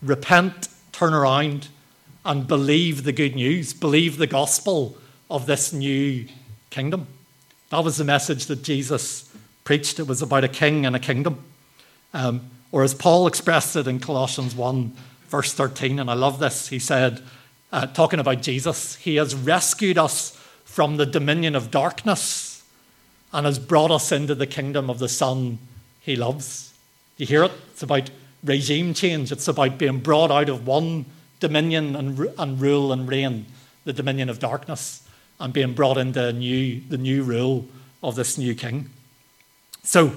Repent, 0.01 0.69
turn 0.91 1.13
around, 1.13 1.67
and 2.25 2.47
believe 2.47 3.03
the 3.03 3.11
good 3.11 3.35
news, 3.35 3.73
believe 3.73 4.17
the 4.17 4.27
gospel 4.27 4.97
of 5.29 5.45
this 5.45 5.73
new 5.73 6.27
kingdom. 6.69 7.07
That 7.69 7.83
was 7.83 7.97
the 7.97 8.03
message 8.03 8.45
that 8.47 8.63
Jesus 8.63 9.28
preached. 9.69 9.99
It 9.99 10.07
was 10.07 10.23
about 10.23 10.43
a 10.43 10.47
king 10.47 10.83
and 10.83 10.95
a 10.95 10.99
kingdom. 10.99 11.43
Um, 12.11 12.49
or 12.71 12.81
as 12.81 12.95
Paul 12.95 13.27
expressed 13.27 13.75
it 13.75 13.85
in 13.85 13.99
Colossians 13.99 14.55
1, 14.55 14.93
verse 15.27 15.53
13, 15.53 15.99
and 15.99 16.09
I 16.09 16.15
love 16.15 16.39
this, 16.39 16.69
he 16.69 16.79
said, 16.79 17.21
uh, 17.71 17.85
talking 17.85 18.19
about 18.19 18.41
Jesus, 18.41 18.95
He 18.95 19.17
has 19.17 19.35
rescued 19.35 19.99
us 19.99 20.31
from 20.65 20.97
the 20.97 21.05
dominion 21.05 21.55
of 21.55 21.69
darkness 21.69 22.63
and 23.31 23.45
has 23.45 23.59
brought 23.59 23.91
us 23.91 24.11
into 24.11 24.33
the 24.33 24.47
kingdom 24.47 24.89
of 24.89 24.97
the 24.97 25.07
Son 25.07 25.59
He 25.99 26.15
loves. 26.15 26.73
You 27.17 27.27
hear 27.27 27.43
it? 27.43 27.51
It's 27.71 27.83
about 27.83 28.09
regime 28.43 28.95
change, 28.95 29.31
it's 29.31 29.47
about 29.47 29.77
being 29.77 29.99
brought 29.99 30.31
out 30.31 30.49
of 30.49 30.65
one 30.65 31.05
dominion 31.39 31.95
and, 31.95 32.27
and 32.39 32.59
rule 32.59 32.91
and 32.91 33.07
reign, 33.07 33.45
the 33.85 33.93
dominion 33.93 34.29
of 34.29 34.39
darkness, 34.39 35.07
and 35.39 35.53
being 35.53 35.73
brought 35.73 35.99
into 35.99 36.33
new, 36.33 36.81
the 36.89 36.97
new 36.97 37.21
rule 37.21 37.67
of 38.01 38.15
this 38.15 38.35
new 38.35 38.55
king. 38.55 38.89
So, 39.89 40.13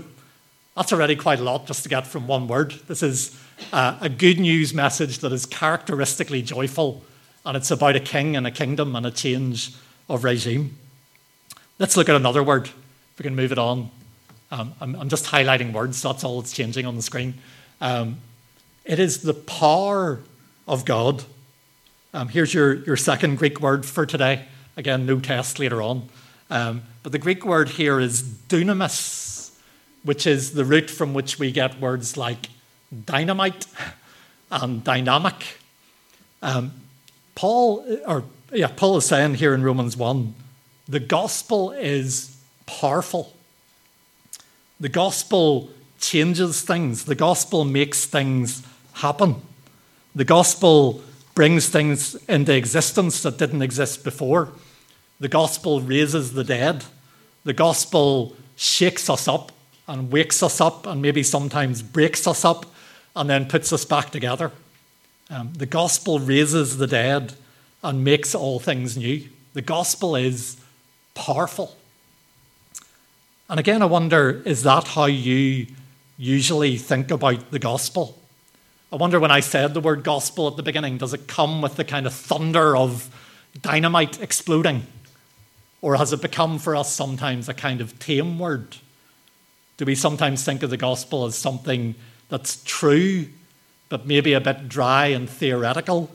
that's 0.76 0.92
already 0.92 1.16
quite 1.16 1.40
a 1.40 1.42
lot 1.42 1.66
just 1.66 1.82
to 1.84 1.88
get 1.88 2.06
from 2.06 2.26
one 2.26 2.46
word. 2.46 2.72
This 2.88 3.02
is 3.02 3.34
uh, 3.72 3.96
a 4.02 4.10
good 4.10 4.38
news 4.38 4.74
message 4.74 5.20
that 5.20 5.32
is 5.32 5.46
characteristically 5.46 6.42
joyful, 6.42 7.02
and 7.46 7.56
it's 7.56 7.70
about 7.70 7.96
a 7.96 8.00
king 8.00 8.36
and 8.36 8.46
a 8.46 8.50
kingdom 8.50 8.94
and 8.94 9.06
a 9.06 9.10
change 9.10 9.74
of 10.10 10.24
regime. 10.24 10.76
Let's 11.78 11.96
look 11.96 12.10
at 12.10 12.16
another 12.16 12.42
word. 12.42 12.66
If 12.66 13.18
we 13.18 13.22
can 13.22 13.34
move 13.34 13.50
it 13.50 13.56
on. 13.56 13.88
Um, 14.50 14.74
I'm, 14.78 14.94
I'm, 14.94 15.08
just 15.08 15.24
highlighting 15.24 15.72
words, 15.72 16.02
that's 16.02 16.22
all 16.22 16.42
that's 16.42 16.52
changing 16.52 16.84
on 16.84 16.94
the 16.94 17.02
screen. 17.02 17.32
Um, 17.80 18.18
it 18.84 18.98
is 18.98 19.22
the 19.22 19.32
power 19.32 20.20
of 20.68 20.84
God. 20.84 21.24
Um, 22.12 22.28
here's 22.28 22.52
your, 22.52 22.74
your 22.84 22.98
second 22.98 23.36
Greek 23.36 23.58
word 23.58 23.86
for 23.86 24.04
today. 24.04 24.44
Again, 24.76 25.06
no 25.06 25.18
test 25.18 25.58
later 25.58 25.80
on. 25.80 26.10
Um, 26.50 26.82
but 27.02 27.12
the 27.12 27.18
Greek 27.18 27.46
word 27.46 27.70
here 27.70 27.98
is 27.98 28.22
dunamis, 28.22 29.31
which 30.04 30.26
is 30.26 30.52
the 30.52 30.64
root 30.64 30.90
from 30.90 31.14
which 31.14 31.38
we 31.38 31.52
get 31.52 31.80
words 31.80 32.16
like 32.16 32.48
dynamite 33.06 33.66
and 34.50 34.84
dynamic. 34.84 35.58
Um, 36.42 36.72
Paul, 37.34 37.84
or 38.06 38.24
yeah, 38.52 38.68
Paul 38.68 38.96
is 38.98 39.06
saying 39.06 39.36
here 39.36 39.54
in 39.54 39.62
Romans 39.62 39.96
1 39.96 40.34
the 40.88 41.00
gospel 41.00 41.70
is 41.70 42.36
powerful. 42.66 43.32
The 44.80 44.88
gospel 44.88 45.70
changes 46.00 46.62
things, 46.62 47.04
the 47.04 47.14
gospel 47.14 47.64
makes 47.64 48.04
things 48.04 48.62
happen. 48.94 49.36
The 50.14 50.24
gospel 50.24 51.00
brings 51.34 51.68
things 51.68 52.14
into 52.28 52.54
existence 52.54 53.22
that 53.22 53.38
didn't 53.38 53.62
exist 53.62 54.04
before. 54.04 54.50
The 55.20 55.28
gospel 55.28 55.80
raises 55.80 56.32
the 56.32 56.44
dead. 56.44 56.84
The 57.44 57.54
gospel 57.54 58.36
shakes 58.56 59.08
us 59.08 59.26
up 59.28 59.52
and 59.88 60.10
wakes 60.10 60.42
us 60.42 60.60
up 60.60 60.86
and 60.86 61.02
maybe 61.02 61.22
sometimes 61.22 61.82
breaks 61.82 62.26
us 62.26 62.44
up 62.44 62.66
and 63.14 63.28
then 63.28 63.46
puts 63.46 63.72
us 63.72 63.84
back 63.84 64.10
together. 64.10 64.52
Um, 65.30 65.52
the 65.54 65.66
gospel 65.66 66.18
raises 66.18 66.78
the 66.78 66.86
dead 66.86 67.34
and 67.82 68.04
makes 68.04 68.34
all 68.34 68.58
things 68.58 68.96
new. 68.96 69.28
The 69.54 69.62
gospel 69.62 70.16
is 70.16 70.56
powerful. 71.14 71.76
And 73.48 73.58
again, 73.60 73.82
I 73.82 73.86
wonder 73.86 74.42
is 74.44 74.62
that 74.62 74.88
how 74.88 75.06
you 75.06 75.66
usually 76.16 76.76
think 76.76 77.10
about 77.10 77.50
the 77.50 77.58
gospel? 77.58 78.18
I 78.92 78.96
wonder 78.96 79.18
when 79.18 79.30
I 79.30 79.40
said 79.40 79.74
the 79.74 79.80
word 79.80 80.04
gospel 80.04 80.48
at 80.48 80.56
the 80.56 80.62
beginning, 80.62 80.98
does 80.98 81.14
it 81.14 81.26
come 81.26 81.62
with 81.62 81.76
the 81.76 81.84
kind 81.84 82.06
of 82.06 82.14
thunder 82.14 82.76
of 82.76 83.10
dynamite 83.60 84.20
exploding? 84.20 84.86
Or 85.80 85.96
has 85.96 86.12
it 86.12 86.22
become 86.22 86.58
for 86.58 86.76
us 86.76 86.92
sometimes 86.92 87.48
a 87.48 87.54
kind 87.54 87.80
of 87.80 87.98
tame 87.98 88.38
word? 88.38 88.76
Do 89.82 89.86
we 89.86 89.96
sometimes 89.96 90.44
think 90.44 90.62
of 90.62 90.70
the 90.70 90.76
gospel 90.76 91.24
as 91.24 91.34
something 91.34 91.96
that's 92.28 92.62
true, 92.62 93.26
but 93.88 94.06
maybe 94.06 94.32
a 94.32 94.40
bit 94.40 94.68
dry 94.68 95.06
and 95.06 95.28
theoretical? 95.28 96.08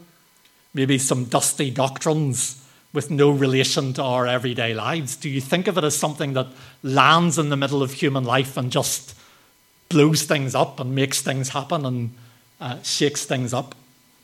Maybe 0.74 0.98
some 0.98 1.26
dusty 1.26 1.70
doctrines 1.70 2.66
with 2.94 3.12
no 3.12 3.30
relation 3.30 3.92
to 3.96 4.04
our 4.04 4.26
everyday 4.26 4.74
lives? 4.74 5.18
Do 5.18 5.28
you 5.28 5.42
think 5.42 5.68
of 5.68 5.78
it 5.78 5.84
as 5.84 5.98
something 5.98 6.32
that 6.32 6.48
lands 6.82 7.38
in 7.38 7.50
the 7.50 7.58
middle 7.58 7.84
of 7.84 7.92
human 7.92 8.24
life 8.24 8.56
and 8.56 8.72
just 8.72 9.14
blows 9.90 10.24
things 10.24 10.56
up 10.56 10.80
and 10.80 10.96
makes 10.96 11.22
things 11.22 11.50
happen 11.50 11.86
and 11.86 12.16
uh, 12.62 12.82
shakes 12.84 13.26
things 13.26 13.54
up, 13.54 13.76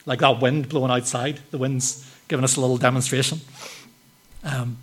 like 0.05 0.19
that 0.19 0.39
wind 0.39 0.69
blowing 0.69 0.89
outside. 0.89 1.41
The 1.51 1.57
wind's 1.57 2.09
giving 2.29 2.45
us 2.45 2.55
a 2.55 2.61
little 2.61 2.77
demonstration. 2.77 3.41
Um, 4.45 4.77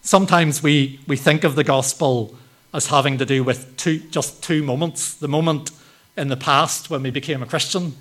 sometimes 0.00 0.62
we, 0.62 1.00
we 1.06 1.18
think 1.18 1.44
of 1.44 1.54
the 1.54 1.64
gospel 1.64 2.38
as 2.72 2.86
having 2.86 3.18
to 3.18 3.26
do 3.26 3.42
with 3.42 3.76
two, 3.76 3.98
just 3.98 4.42
two 4.42 4.62
moments 4.62 5.14
the 5.14 5.28
moment 5.28 5.70
in 6.16 6.28
the 6.28 6.36
past 6.36 6.90
when 6.90 7.02
we 7.02 7.10
became 7.10 7.42
a 7.42 7.46
Christian, 7.46 7.96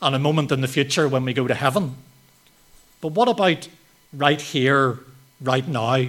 and 0.00 0.14
a 0.14 0.18
moment 0.18 0.52
in 0.52 0.60
the 0.60 0.68
future 0.68 1.08
when 1.08 1.24
we 1.24 1.32
go 1.32 1.46
to 1.46 1.54
heaven. 1.54 1.96
But 3.00 3.12
what 3.12 3.28
about 3.28 3.68
right 4.12 4.40
here, 4.40 5.00
right 5.40 5.66
now, 5.66 6.06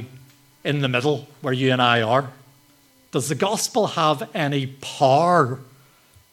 in 0.63 0.81
the 0.81 0.87
middle, 0.87 1.27
where 1.41 1.53
you 1.53 1.71
and 1.71 1.81
I 1.81 2.01
are? 2.01 2.31
Does 3.11 3.29
the 3.29 3.35
gospel 3.35 3.87
have 3.87 4.29
any 4.35 4.67
power 4.67 5.59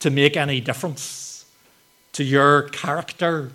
to 0.00 0.10
make 0.10 0.36
any 0.36 0.60
difference? 0.60 1.26
to 2.16 2.24
your 2.24 2.62
character, 2.70 3.52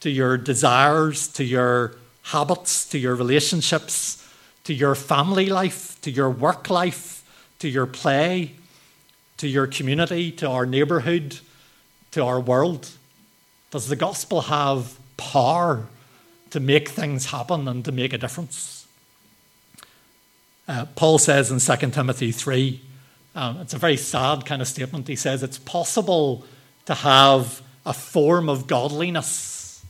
to 0.00 0.08
your 0.08 0.38
desires, 0.38 1.28
to 1.28 1.44
your 1.44 1.94
habits, 2.22 2.88
to 2.88 2.98
your 2.98 3.14
relationships, 3.14 4.26
to 4.64 4.72
your 4.72 4.94
family 4.94 5.50
life, 5.50 6.00
to 6.00 6.10
your 6.10 6.30
work 6.30 6.70
life, 6.70 7.17
to 7.58 7.68
your 7.68 7.86
play, 7.86 8.52
to 9.38 9.48
your 9.48 9.66
community, 9.66 10.30
to 10.32 10.48
our 10.48 10.66
neighborhood, 10.66 11.38
to 12.12 12.24
our 12.24 12.40
world? 12.40 12.90
Does 13.70 13.88
the 13.88 13.96
gospel 13.96 14.42
have 14.42 14.98
power 15.16 15.86
to 16.50 16.60
make 16.60 16.88
things 16.88 17.26
happen 17.26 17.68
and 17.68 17.84
to 17.84 17.92
make 17.92 18.12
a 18.12 18.18
difference? 18.18 18.86
Uh, 20.66 20.86
Paul 20.96 21.18
says 21.18 21.50
in 21.50 21.60
2 21.60 21.90
Timothy 21.90 22.32
3, 22.32 22.80
um, 23.34 23.60
it's 23.60 23.74
a 23.74 23.78
very 23.78 23.96
sad 23.96 24.44
kind 24.44 24.60
of 24.60 24.68
statement. 24.68 25.08
He 25.08 25.16
says 25.16 25.42
it's 25.42 25.58
possible 25.58 26.44
to 26.86 26.94
have 26.94 27.62
a 27.86 27.92
form 27.92 28.48
of 28.48 28.66
godliness, 28.66 29.84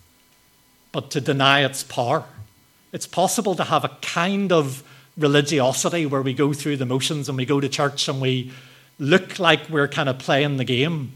but 0.92 1.10
to 1.12 1.20
deny 1.20 1.64
its 1.64 1.82
power. 1.82 2.24
It's 2.92 3.06
possible 3.06 3.54
to 3.54 3.64
have 3.64 3.84
a 3.84 3.96
kind 4.02 4.52
of 4.52 4.82
religiosity 5.18 6.06
where 6.06 6.22
we 6.22 6.32
go 6.32 6.52
through 6.52 6.76
the 6.76 6.86
motions 6.86 7.28
and 7.28 7.36
we 7.36 7.44
go 7.44 7.60
to 7.60 7.68
church 7.68 8.08
and 8.08 8.20
we 8.20 8.52
look 8.98 9.38
like 9.38 9.68
we're 9.68 9.88
kind 9.88 10.08
of 10.08 10.18
playing 10.18 10.56
the 10.56 10.64
game, 10.64 11.12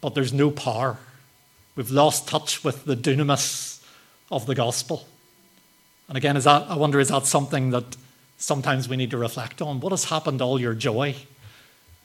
but 0.00 0.14
there's 0.14 0.32
no 0.32 0.50
power. 0.50 0.98
We've 1.74 1.90
lost 1.90 2.28
touch 2.28 2.62
with 2.62 2.84
the 2.84 2.96
dunamis 2.96 3.82
of 4.30 4.46
the 4.46 4.54
gospel. 4.54 5.06
And 6.08 6.16
again, 6.16 6.36
is 6.36 6.44
that, 6.44 6.70
I 6.70 6.76
wonder, 6.76 7.00
is 7.00 7.08
that 7.08 7.26
something 7.26 7.70
that 7.70 7.96
sometimes 8.36 8.88
we 8.88 8.96
need 8.96 9.10
to 9.12 9.18
reflect 9.18 9.62
on? 9.62 9.80
What 9.80 9.92
has 9.92 10.04
happened 10.04 10.40
to 10.40 10.44
all 10.44 10.60
your 10.60 10.74
joy? 10.74 11.14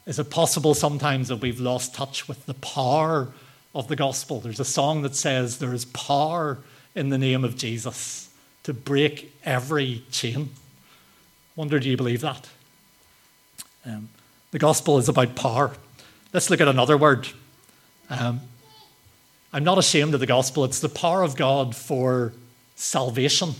Is 0.06 0.18
it 0.18 0.30
possible 0.30 0.74
sometimes 0.74 1.28
that 1.28 1.40
we've 1.40 1.60
lost 1.60 1.94
touch 1.94 2.26
with 2.26 2.46
the 2.46 2.54
power 2.54 3.28
of 3.74 3.88
the 3.88 3.96
gospel. 3.96 4.40
There's 4.40 4.60
a 4.60 4.64
song 4.64 5.02
that 5.02 5.14
says 5.14 5.58
there 5.58 5.74
is 5.74 5.84
power 5.86 6.58
in 6.94 7.10
the 7.10 7.18
name 7.18 7.44
of 7.44 7.56
Jesus 7.56 8.28
to 8.64 8.74
break 8.74 9.34
every 9.44 10.02
chain. 10.10 10.50
Wonder, 11.58 11.80
do 11.80 11.90
you 11.90 11.96
believe 11.96 12.20
that? 12.20 12.48
Um, 13.84 14.10
the 14.52 14.60
gospel 14.60 14.96
is 14.96 15.08
about 15.08 15.34
power. 15.34 15.72
Let's 16.32 16.50
look 16.50 16.60
at 16.60 16.68
another 16.68 16.96
word. 16.96 17.26
Um, 18.08 18.42
I'm 19.52 19.64
not 19.64 19.76
ashamed 19.76 20.14
of 20.14 20.20
the 20.20 20.26
gospel. 20.26 20.64
It's 20.64 20.78
the 20.78 20.88
power 20.88 21.24
of 21.24 21.34
God 21.34 21.74
for 21.74 22.32
salvation. 22.76 23.54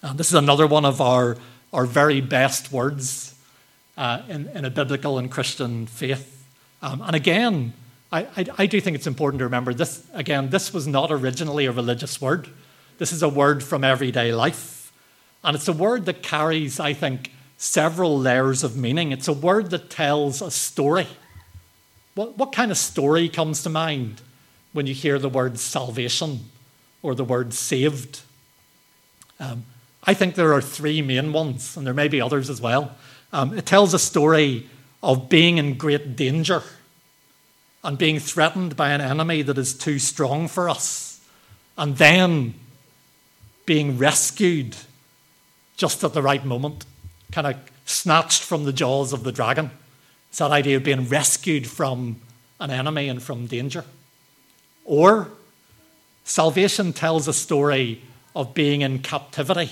And 0.00 0.18
this 0.18 0.28
is 0.28 0.34
another 0.36 0.66
one 0.66 0.86
of 0.86 1.02
our, 1.02 1.36
our 1.70 1.84
very 1.84 2.22
best 2.22 2.72
words 2.72 3.34
uh, 3.98 4.22
in, 4.26 4.48
in 4.54 4.64
a 4.64 4.70
biblical 4.70 5.18
and 5.18 5.30
Christian 5.30 5.84
faith. 5.84 6.46
Um, 6.80 7.02
and 7.02 7.14
again, 7.14 7.74
I, 8.10 8.20
I, 8.38 8.46
I 8.56 8.64
do 8.64 8.80
think 8.80 8.96
it's 8.96 9.06
important 9.06 9.40
to 9.40 9.44
remember 9.44 9.74
this 9.74 10.06
again, 10.14 10.48
this 10.48 10.72
was 10.72 10.86
not 10.86 11.12
originally 11.12 11.66
a 11.66 11.72
religious 11.72 12.22
word. 12.22 12.48
This 12.96 13.12
is 13.12 13.22
a 13.22 13.28
word 13.28 13.62
from 13.62 13.84
everyday 13.84 14.32
life. 14.32 14.81
And 15.44 15.56
it's 15.56 15.68
a 15.68 15.72
word 15.72 16.06
that 16.06 16.22
carries, 16.22 16.78
I 16.78 16.92
think, 16.92 17.32
several 17.56 18.18
layers 18.18 18.64
of 18.64 18.76
meaning. 18.76 19.12
It's 19.12 19.28
a 19.28 19.32
word 19.32 19.70
that 19.70 19.90
tells 19.90 20.42
a 20.42 20.50
story. 20.50 21.06
What, 22.14 22.36
what 22.38 22.52
kind 22.52 22.70
of 22.70 22.76
story 22.78 23.28
comes 23.28 23.62
to 23.62 23.70
mind 23.70 24.20
when 24.72 24.86
you 24.86 24.94
hear 24.94 25.18
the 25.18 25.28
word 25.28 25.58
salvation 25.58 26.40
or 27.02 27.14
the 27.14 27.24
word 27.24 27.54
saved? 27.54 28.22
Um, 29.40 29.64
I 30.04 30.14
think 30.14 30.34
there 30.34 30.52
are 30.52 30.60
three 30.60 31.02
main 31.02 31.32
ones, 31.32 31.76
and 31.76 31.86
there 31.86 31.94
may 31.94 32.08
be 32.08 32.20
others 32.20 32.50
as 32.50 32.60
well. 32.60 32.96
Um, 33.32 33.56
it 33.56 33.66
tells 33.66 33.94
a 33.94 33.98
story 33.98 34.68
of 35.02 35.28
being 35.28 35.58
in 35.58 35.78
great 35.78 36.16
danger 36.16 36.62
and 37.84 37.98
being 37.98 38.18
threatened 38.18 38.76
by 38.76 38.90
an 38.90 39.00
enemy 39.00 39.42
that 39.42 39.58
is 39.58 39.74
too 39.74 39.98
strong 39.98 40.48
for 40.48 40.68
us, 40.68 41.20
and 41.78 41.96
then 41.96 42.54
being 43.66 43.98
rescued 43.98 44.76
just 45.82 46.04
at 46.04 46.12
the 46.12 46.22
right 46.22 46.44
moment, 46.44 46.84
kind 47.32 47.44
of 47.44 47.56
snatched 47.86 48.40
from 48.40 48.62
the 48.62 48.72
jaws 48.72 49.12
of 49.12 49.24
the 49.24 49.32
dragon. 49.32 49.68
It's 50.28 50.38
that 50.38 50.52
idea 50.52 50.76
of 50.76 50.84
being 50.84 51.08
rescued 51.08 51.66
from 51.66 52.20
an 52.60 52.70
enemy 52.70 53.08
and 53.08 53.20
from 53.20 53.48
danger. 53.48 53.84
Or 54.84 55.32
salvation 56.22 56.92
tells 56.92 57.26
a 57.26 57.32
story 57.32 58.00
of 58.36 58.54
being 58.54 58.82
in 58.82 59.00
captivity, 59.00 59.70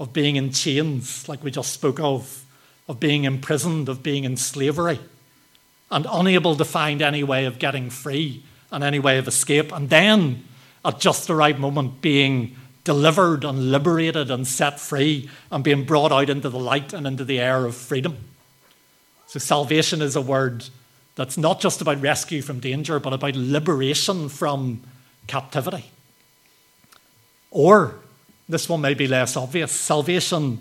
of 0.00 0.12
being 0.12 0.34
in 0.34 0.50
chains, 0.50 1.28
like 1.28 1.44
we 1.44 1.52
just 1.52 1.72
spoke 1.72 2.00
of, 2.00 2.44
of 2.88 2.98
being 2.98 3.22
imprisoned, 3.22 3.88
of 3.88 4.02
being 4.02 4.24
in 4.24 4.36
slavery 4.36 4.98
and 5.92 6.08
unable 6.10 6.56
to 6.56 6.64
find 6.64 7.00
any 7.00 7.22
way 7.22 7.44
of 7.44 7.60
getting 7.60 7.88
free 7.88 8.42
and 8.72 8.82
any 8.82 8.98
way 8.98 9.16
of 9.16 9.28
escape, 9.28 9.70
and 9.70 9.90
then 9.90 10.42
at 10.84 10.98
just 10.98 11.28
the 11.28 11.36
right 11.36 11.56
moment 11.60 12.00
being 12.00 12.56
delivered 12.84 13.44
and 13.44 13.70
liberated 13.70 14.30
and 14.30 14.46
set 14.46 14.80
free 14.80 15.28
and 15.50 15.62
being 15.62 15.84
brought 15.84 16.12
out 16.12 16.30
into 16.30 16.48
the 16.48 16.58
light 16.58 16.92
and 16.92 17.06
into 17.06 17.24
the 17.24 17.38
air 17.38 17.64
of 17.64 17.76
freedom. 17.76 18.16
So, 19.26 19.38
salvation 19.38 20.02
is 20.02 20.16
a 20.16 20.20
word 20.20 20.64
that's 21.14 21.36
not 21.36 21.60
just 21.60 21.80
about 21.80 22.00
rescue 22.00 22.42
from 22.42 22.60
danger, 22.60 22.98
but 22.98 23.12
about 23.12 23.36
liberation 23.36 24.28
from 24.28 24.82
captivity. 25.26 25.90
Or, 27.50 27.96
this 28.48 28.68
one 28.68 28.80
may 28.80 28.94
be 28.94 29.06
less 29.06 29.36
obvious 29.36 29.72
salvation 29.72 30.60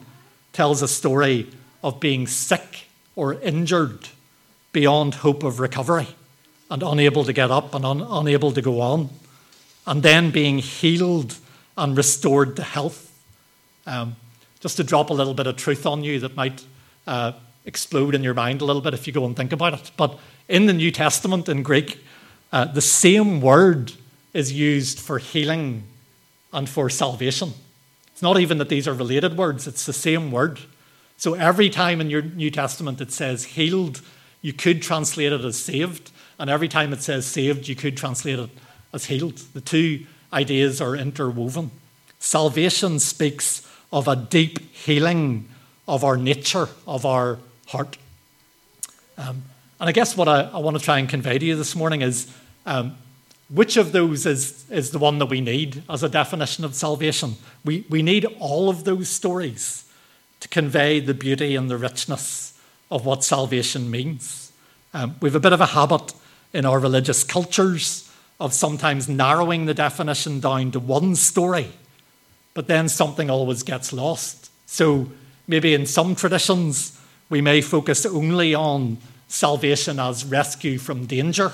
tells 0.53 0.81
a 0.81 0.87
story 0.87 1.47
of 1.83 1.99
being 1.99 2.27
sick 2.27 2.87
or 3.15 3.33
injured 3.35 4.09
beyond 4.71 5.15
hope 5.15 5.43
of 5.43 5.59
recovery 5.59 6.07
and 6.69 6.83
unable 6.83 7.23
to 7.23 7.33
get 7.33 7.49
up 7.49 7.73
and 7.73 7.85
un- 7.85 8.05
unable 8.07 8.51
to 8.51 8.61
go 8.61 8.81
on, 8.81 9.09
and 9.87 10.03
then 10.03 10.29
being 10.29 10.59
healed 10.59 11.35
and 11.79 11.97
restored 11.97 12.55
to 12.57 12.63
health. 12.63 13.11
Um, 13.87 14.17
just 14.59 14.77
to 14.77 14.83
drop 14.83 15.09
a 15.09 15.13
little 15.13 15.33
bit 15.33 15.47
of 15.47 15.55
truth 15.55 15.85
on 15.85 16.03
you 16.03 16.19
that 16.19 16.35
might 16.35 16.63
uh, 17.07 17.31
explode 17.65 18.13
in 18.13 18.21
your 18.21 18.33
mind 18.33 18.61
a 18.61 18.65
little 18.65 18.81
bit 18.81 18.93
if 18.93 19.07
you 19.07 19.13
go 19.13 19.25
and 19.25 19.35
think 19.35 19.53
about 19.53 19.73
it. 19.73 19.91
But 19.95 20.19
in 20.49 20.65
the 20.65 20.73
New 20.73 20.91
Testament 20.91 21.47
in 21.47 21.63
Greek, 21.63 22.03
uh, 22.51 22.65
the 22.65 22.81
same 22.81 23.39
word 23.39 23.93
is 24.33 24.51
used 24.51 24.99
for 24.99 25.17
healing 25.17 25.83
and 26.51 26.67
for 26.67 26.89
salvation. 26.89 27.53
It's 28.11 28.21
not 28.21 28.39
even 28.39 28.57
that 28.57 28.67
these 28.67 28.87
are 28.87 28.93
related 28.93 29.37
words, 29.37 29.65
it's 29.65 29.85
the 29.85 29.93
same 29.93 30.31
word. 30.31 30.59
So 31.17 31.33
every 31.35 31.69
time 31.69 32.01
in 32.01 32.09
your 32.09 32.21
New 32.21 32.51
Testament 32.51 32.99
it 32.99 33.11
says 33.11 33.45
healed, 33.45 34.01
you 34.41 34.51
could 34.51 34.81
translate 34.81 35.31
it 35.31 35.41
as 35.41 35.57
saved, 35.57 36.11
and 36.37 36.49
every 36.49 36.67
time 36.67 36.91
it 36.91 37.01
says 37.01 37.25
saved, 37.25 37.67
you 37.67 37.75
could 37.75 37.95
translate 37.95 38.39
it 38.39 38.49
as 38.93 39.05
healed. 39.05 39.37
The 39.53 39.61
two 39.61 40.05
ideas 40.31 40.81
are 40.81 40.95
interwoven. 40.95 41.71
Salvation 42.19 42.99
speaks 42.99 43.67
of 43.91 44.07
a 44.07 44.15
deep 44.15 44.73
healing 44.73 45.47
of 45.87 46.03
our 46.03 46.17
nature, 46.17 46.69
of 46.87 47.05
our 47.05 47.39
heart. 47.67 47.97
Um, 49.17 49.43
and 49.79 49.89
I 49.89 49.91
guess 49.91 50.15
what 50.15 50.27
I, 50.27 50.41
I, 50.41 50.59
want 50.59 50.77
to 50.77 50.83
try 50.83 50.99
and 50.99 51.09
convey 51.09 51.39
to 51.39 51.45
you 51.45 51.55
this 51.55 51.75
morning 51.75 52.01
is 52.01 52.31
um, 52.65 52.95
which 53.49 53.77
of 53.77 53.91
those 53.91 54.25
is, 54.25 54.69
is 54.69 54.91
the 54.91 54.99
one 54.99 55.17
that 55.19 55.27
we 55.27 55.41
need 55.41 55.83
as 55.89 56.03
a 56.03 56.09
definition 56.09 56.63
of 56.63 56.75
salvation? 56.75 57.35
We, 57.65 57.85
we 57.89 58.01
need 58.01 58.25
all 58.39 58.69
of 58.69 58.83
those 58.83 59.09
stories 59.09 59.85
to 60.41 60.47
convey 60.47 60.99
the 60.99 61.13
beauty 61.13 61.55
and 61.55 61.69
the 61.69 61.77
richness 61.77 62.53
of 62.91 63.05
what 63.05 63.23
salvation 63.23 63.89
means. 63.89 64.51
Um, 64.93 65.15
we 65.21 65.29
have 65.29 65.35
a 65.35 65.39
bit 65.39 65.53
of 65.53 65.61
a 65.61 65.67
habit 65.67 66.13
in 66.53 66.65
our 66.65 66.79
religious 66.79 67.23
cultures 67.23 68.08
of 68.39 68.53
sometimes 68.53 69.09
narrowing 69.09 69.65
the 69.65 69.73
definition 69.73 70.39
down 70.39 70.71
to 70.71 70.79
one 70.79 71.15
story, 71.15 71.71
but 72.53 72.67
then 72.67 72.87
something 72.87 73.29
always 73.29 73.63
gets 73.63 73.91
lost. 73.91 74.49
So 74.65 75.11
maybe 75.47 75.73
in 75.73 75.85
some 75.85 76.15
traditions, 76.15 76.97
we 77.29 77.41
may 77.41 77.61
focus 77.61 78.05
only 78.05 78.55
on 78.55 78.97
salvation 79.27 79.99
as 79.99 80.25
rescue 80.25 80.77
from 80.77 81.05
danger, 81.05 81.51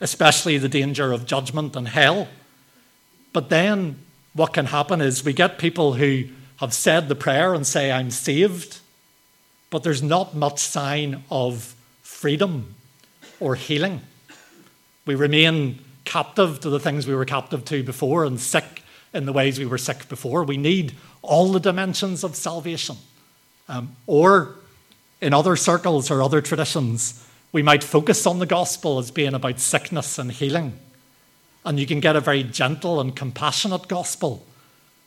especially 0.00 0.58
the 0.58 0.68
danger 0.68 1.12
of 1.12 1.26
judgment 1.26 1.76
and 1.76 1.88
hell. 1.88 2.28
But 3.32 3.50
then 3.50 3.98
what 4.32 4.52
can 4.54 4.66
happen 4.66 5.00
is 5.00 5.24
we 5.24 5.32
get 5.32 5.58
people 5.58 5.94
who 5.94 6.24
have 6.56 6.72
said 6.72 7.08
the 7.08 7.14
prayer 7.14 7.54
and 7.54 7.66
say, 7.66 7.92
I'm 7.92 8.10
saved, 8.10 8.80
but 9.70 9.82
there's 9.82 10.02
not 10.02 10.34
much 10.34 10.58
sign 10.58 11.24
of 11.30 11.74
freedom 12.02 12.74
or 13.38 13.54
healing. 13.54 14.00
We 15.06 15.14
remain 15.14 15.78
captive 16.10 16.58
to 16.58 16.68
the 16.68 16.80
things 16.80 17.06
we 17.06 17.14
were 17.14 17.24
captive 17.24 17.64
to 17.64 17.84
before 17.84 18.24
and 18.24 18.40
sick 18.40 18.82
in 19.14 19.26
the 19.26 19.32
ways 19.32 19.60
we 19.60 19.64
were 19.64 19.78
sick 19.78 20.08
before. 20.08 20.42
We 20.42 20.56
need 20.56 20.96
all 21.22 21.52
the 21.52 21.60
dimensions 21.60 22.24
of 22.24 22.34
salvation. 22.34 22.96
Um, 23.68 23.94
or 24.08 24.56
in 25.20 25.32
other 25.32 25.54
circles 25.54 26.10
or 26.10 26.20
other 26.20 26.40
traditions, 26.40 27.24
we 27.52 27.62
might 27.62 27.84
focus 27.84 28.26
on 28.26 28.40
the 28.40 28.46
gospel 28.46 28.98
as 28.98 29.12
being 29.12 29.34
about 29.34 29.60
sickness 29.60 30.18
and 30.18 30.32
healing. 30.32 30.80
And 31.64 31.78
you 31.78 31.86
can 31.86 32.00
get 32.00 32.16
a 32.16 32.20
very 32.20 32.42
gentle 32.42 33.00
and 33.00 33.14
compassionate 33.14 33.86
gospel, 33.86 34.44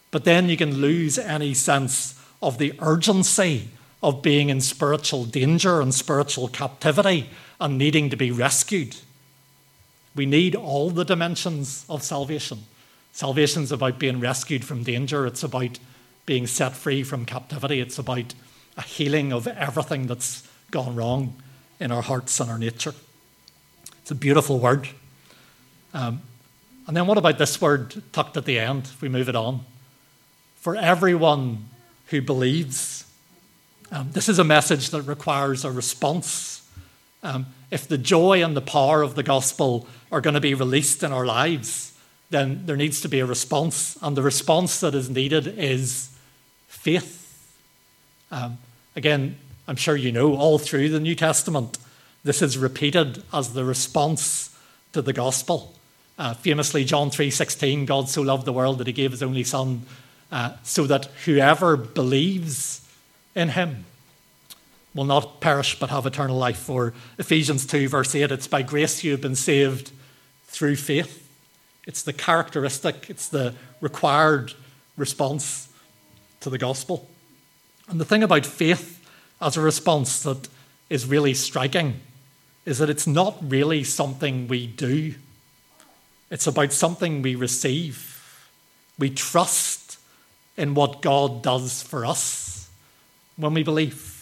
but 0.10 0.24
then 0.24 0.48
you 0.48 0.56
can 0.56 0.78
lose 0.78 1.18
any 1.18 1.54
sense 1.54 2.18
of 2.42 2.60
the 2.60 2.74
urgency 2.80 3.68
of 4.02 4.22
being 4.22 4.48
in 4.48 4.62
spiritual 4.62 5.26
danger 5.26 5.82
and 5.82 5.94
spiritual 5.94 6.48
captivity 6.48 7.30
and 7.60 7.78
needing 7.78 8.10
to 8.10 8.16
be 8.16 8.32
rescued. 8.32 8.96
We 10.16 10.26
need 10.26 10.56
all 10.56 10.90
the 10.90 11.06
dimensions 11.06 11.86
of 11.90 12.04
salvation. 12.04 12.60
Salvation 13.12 13.64
is 13.64 13.72
about 13.72 14.00
being 14.00 14.20
rescued 14.20 14.66
from 14.66 14.84
danger, 14.84 15.26
it's 15.26 15.44
about 15.44 15.80
being 16.26 16.48
set 16.48 16.74
free 16.74 17.04
from 17.04 17.26
captivity, 17.26 17.80
it's 17.80 18.00
about 18.00 18.34
a 18.78 18.82
healing 18.82 19.32
of 19.32 19.48
everything 19.48 20.08
that's 20.08 20.48
gone 20.72 20.96
wrong 20.96 21.36
in 21.80 21.92
our 21.92 22.02
hearts 22.02 22.40
and 22.40 22.50
our 22.50 22.58
nature. 22.58 22.94
It's 24.02 24.12
a 24.12 24.16
beautiful 24.16 24.60
word. 24.60 24.88
Um, 25.94 26.22
and 26.88 26.98
then 26.98 27.08
what 27.08 27.18
about 27.18 27.38
this 27.38 27.62
word 27.62 28.02
tucked 28.12 28.36
at 28.36 28.46
the 28.46 28.60
end, 28.60 28.84
if 28.86 29.02
we 29.02 29.10
move 29.10 29.30
it 29.30 29.36
on? 29.36 29.62
For 30.56 30.76
everyone 30.76 31.70
who 32.08 32.22
believes. 32.22 33.06
Um, 33.92 34.10
this 34.12 34.28
is 34.28 34.40
a 34.40 34.44
message 34.44 34.90
that 34.90 35.04
requires 35.04 35.64
a 35.64 35.72
response. 35.72 36.68
Um, 37.22 37.46
if 37.74 37.88
the 37.88 37.98
joy 37.98 38.44
and 38.44 38.56
the 38.56 38.62
power 38.62 39.02
of 39.02 39.16
the 39.16 39.24
gospel 39.24 39.88
are 40.12 40.22
going 40.22 40.36
to 40.36 40.40
be 40.40 40.54
released 40.54 41.02
in 41.02 41.12
our 41.12 41.26
lives, 41.26 41.98
then 42.30 42.68
there 42.68 42.78
needs 42.78 43.02
to 43.02 43.10
be 43.10 43.20
a 43.20 43.26
response. 43.26 43.98
And 44.00 44.16
the 44.16 44.22
response 44.22 44.80
that 44.82 44.94
is 44.94 45.10
needed 45.10 45.48
is 45.58 46.16
faith. 46.68 47.52
Um, 48.30 48.60
again, 48.96 49.38
I'm 49.68 49.76
sure 49.76 49.96
you 49.96 50.12
know 50.12 50.36
all 50.36 50.60
through 50.60 50.90
the 50.90 51.00
New 51.00 51.16
Testament, 51.16 51.80
this 52.24 52.44
is 52.44 52.60
repeated 52.60 53.24
as 53.34 53.54
the 53.54 53.66
response 53.66 54.56
to 54.92 55.02
the 55.02 55.14
gospel. 55.14 55.74
Uh, 56.20 56.36
famously, 56.36 56.86
John 56.86 57.10
3:16, 57.10 57.88
God 57.88 58.08
so 58.08 58.22
loved 58.22 58.46
the 58.46 58.54
world 58.54 58.78
that 58.78 58.88
he 58.88 58.94
gave 58.94 59.10
his 59.10 59.24
only 59.24 59.44
son, 59.44 59.88
uh, 60.32 60.52
so 60.62 60.86
that 60.86 61.06
whoever 61.26 61.76
believes 61.76 62.82
in 63.34 63.50
him 63.50 63.86
will 64.94 65.06
not 65.06 65.42
perish 65.42 65.80
but 65.80 65.90
have 65.90 66.06
eternal 66.06 66.38
life. 66.38 66.70
Or 66.70 66.94
Ephesians 67.18 67.66
2, 67.66 67.88
verse 67.90 68.14
8, 68.14 68.32
it's 68.32 68.48
by 68.48 68.62
grace 68.62 69.04
you 69.04 69.12
have 69.12 69.22
been 69.22 69.36
saved 69.36 69.92
through 70.48 70.76
faith. 70.76 71.20
It's 71.86 72.04
the 72.04 72.14
characteristic, 72.14 73.10
it's 73.10 73.28
the 73.28 73.56
required 73.82 74.54
response 74.96 75.68
to 76.40 76.50
the 76.50 76.58
gospel. 76.58 77.10
And 77.90 78.00
the 78.00 78.06
thing 78.06 78.24
about 78.24 78.46
faith 78.46 79.06
as 79.42 79.58
a 79.58 79.62
response 79.62 80.24
that 80.24 80.48
is 80.90 81.06
really 81.06 81.34
striking 81.34 82.00
is 82.66 82.78
that 82.78 82.90
it's 82.90 83.08
not 83.08 83.38
really 83.42 83.84
something 83.84 84.48
we 84.48 84.68
do, 84.68 85.16
it's 86.30 86.48
about 86.48 86.72
something 86.72 87.22
we 87.22 87.36
receive. 87.36 88.10
We 88.98 89.10
trust 89.10 89.98
in 90.56 90.74
what 90.76 91.02
God 91.02 91.42
does 91.42 91.82
for 91.84 92.06
us 92.06 92.70
when 93.36 93.54
we 93.54 93.64
believe. 93.64 94.13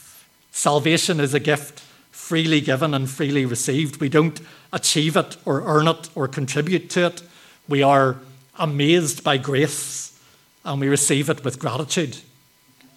Salvation 0.51 1.19
is 1.19 1.33
a 1.33 1.39
gift 1.39 1.79
freely 2.11 2.61
given 2.61 2.93
and 2.93 3.09
freely 3.09 3.45
received. 3.45 3.99
We 3.99 4.09
don't 4.09 4.39
achieve 4.71 5.15
it 5.17 5.37
or 5.45 5.63
earn 5.65 5.87
it 5.87 6.09
or 6.15 6.27
contribute 6.27 6.89
to 6.91 7.07
it. 7.07 7.23
We 7.67 7.81
are 7.81 8.17
amazed 8.59 9.23
by 9.23 9.37
grace 9.37 10.19
and 10.63 10.79
we 10.79 10.87
receive 10.87 11.29
it 11.29 11.43
with 11.43 11.59
gratitude. 11.59 12.17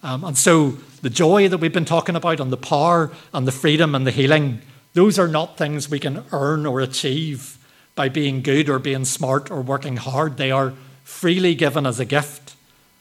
Um, 0.03 0.23
and 0.23 0.37
so 0.37 0.77
the 1.01 1.09
joy 1.09 1.49
that 1.49 1.57
we've 1.57 1.73
been 1.73 1.85
talking 1.85 2.15
about, 2.15 2.39
and 2.39 2.51
the 2.51 2.57
power, 2.57 3.11
and 3.33 3.47
the 3.47 3.51
freedom, 3.51 3.95
and 3.95 4.05
the 4.05 4.11
healing, 4.11 4.61
those 4.93 5.17
are 5.17 5.27
not 5.27 5.57
things 5.57 5.89
we 5.89 5.99
can 5.99 6.23
earn 6.31 6.65
or 6.65 6.79
achieve 6.79 7.57
by 7.95 8.09
being 8.09 8.41
good 8.41 8.69
or 8.69 8.77
being 8.77 9.05
smart 9.05 9.49
or 9.49 9.61
working 9.61 9.97
hard. 9.97 10.37
They 10.37 10.51
are 10.51 10.73
freely 11.03 11.55
given 11.55 11.85
as 11.85 11.99
a 11.99 12.05
gift 12.05 12.55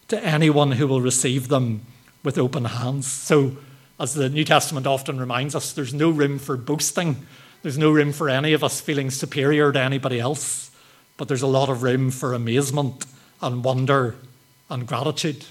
to 0.08 0.24
anyone 0.24 0.72
who 0.72 0.86
will 0.86 1.00
receive 1.00 1.48
them 1.48 1.82
with 2.22 2.38
open 2.38 2.64
hands. 2.64 3.06
So, 3.06 3.56
as 3.98 4.14
the 4.14 4.28
New 4.28 4.44
Testament 4.44 4.87
often 4.87 5.20
reminds 5.20 5.54
us, 5.54 5.72
there's 5.72 5.94
no 5.94 6.11
room 6.11 6.38
for 6.38 6.57
boasting. 6.57 7.26
There's 7.62 7.78
no 7.78 7.90
room 7.90 8.12
for 8.12 8.28
any 8.28 8.52
of 8.52 8.64
us 8.64 8.80
feeling 8.80 9.11
superior 9.11 9.72
to 9.72 9.80
anybody 9.80 10.20
else, 10.20 10.70
but 11.16 11.28
there's 11.28 11.42
a 11.42 11.46
lot 11.46 11.68
of 11.68 11.83
room 11.83 12.11
for 12.11 12.35
amazement 12.35 13.07
and 13.40 13.64
wonder 13.64 14.16
and 14.68 14.87
gratitude. 14.87 15.46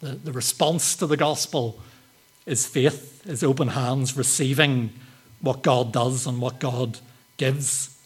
The, 0.00 0.08
the 0.08 0.32
response 0.32 0.96
to 0.96 1.06
the 1.06 1.16
gospel 1.16 1.80
is 2.44 2.66
faith, 2.66 3.26
is 3.26 3.42
open 3.42 3.68
hands, 3.68 4.16
receiving 4.16 4.90
what 5.40 5.62
God 5.62 5.92
does 5.92 6.26
and 6.26 6.40
what 6.40 6.58
God 6.58 6.98
gives. 7.36 7.96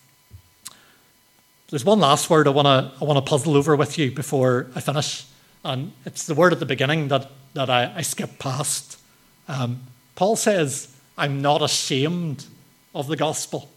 There's 1.71 1.85
one 1.85 2.01
last 2.01 2.29
word 2.29 2.47
I 2.47 2.51
want 2.51 2.67
to 2.67 2.93
I 3.01 3.05
want 3.05 3.17
to 3.17 3.29
puzzle 3.29 3.57
over 3.57 3.77
with 3.77 3.97
you 3.97 4.11
before 4.11 4.67
I 4.75 4.81
finish, 4.81 5.25
and 5.65 5.93
it's 6.05 6.27
the 6.27 6.35
word 6.35 6.53
at 6.53 6.59
the 6.59 6.67
beginning 6.67 7.09
that 7.09 7.31
that 7.55 7.71
I, 7.71 7.93
I 7.97 8.03
skipped 8.03 8.39
past. 8.39 9.00
Um, 9.51 9.83
Paul 10.15 10.37
says, 10.37 10.89
"I'm 11.19 11.43
not 11.43 11.63
ashamed 11.63 12.47
of 12.95 13.09
the 13.09 13.17
gospel," 13.17 13.69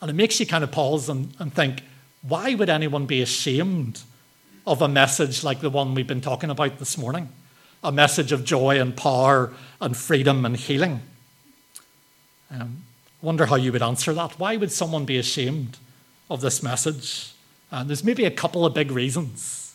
and 0.00 0.10
it 0.10 0.14
makes 0.14 0.38
you 0.38 0.46
kind 0.46 0.62
of 0.62 0.70
pause 0.70 1.08
and, 1.08 1.34
and 1.38 1.52
think, 1.52 1.82
why 2.22 2.54
would 2.54 2.68
anyone 2.68 3.06
be 3.06 3.22
ashamed 3.22 4.02
of 4.66 4.82
a 4.82 4.88
message 4.88 5.42
like 5.42 5.60
the 5.60 5.70
one 5.70 5.94
we've 5.94 6.06
been 6.06 6.20
talking 6.20 6.50
about 6.50 6.78
this 6.78 6.98
morning 6.98 7.28
a 7.82 7.90
message 7.90 8.32
of 8.32 8.44
joy 8.44 8.80
and 8.80 8.96
power 8.96 9.52
and 9.80 9.96
freedom 9.96 10.44
and 10.44 10.56
healing. 10.56 11.00
Um, 12.50 12.84
wonder 13.22 13.46
how 13.46 13.56
you 13.56 13.72
would 13.72 13.82
answer 13.82 14.12
that. 14.14 14.38
Why 14.38 14.56
would 14.56 14.72
someone 14.72 15.04
be 15.04 15.16
ashamed 15.16 15.78
of 16.28 16.40
this 16.40 16.62
message? 16.62 17.32
Uh, 17.72 17.84
there's 17.84 18.04
maybe 18.04 18.24
a 18.24 18.30
couple 18.30 18.66
of 18.66 18.74
big 18.74 18.90
reasons. 18.90 19.74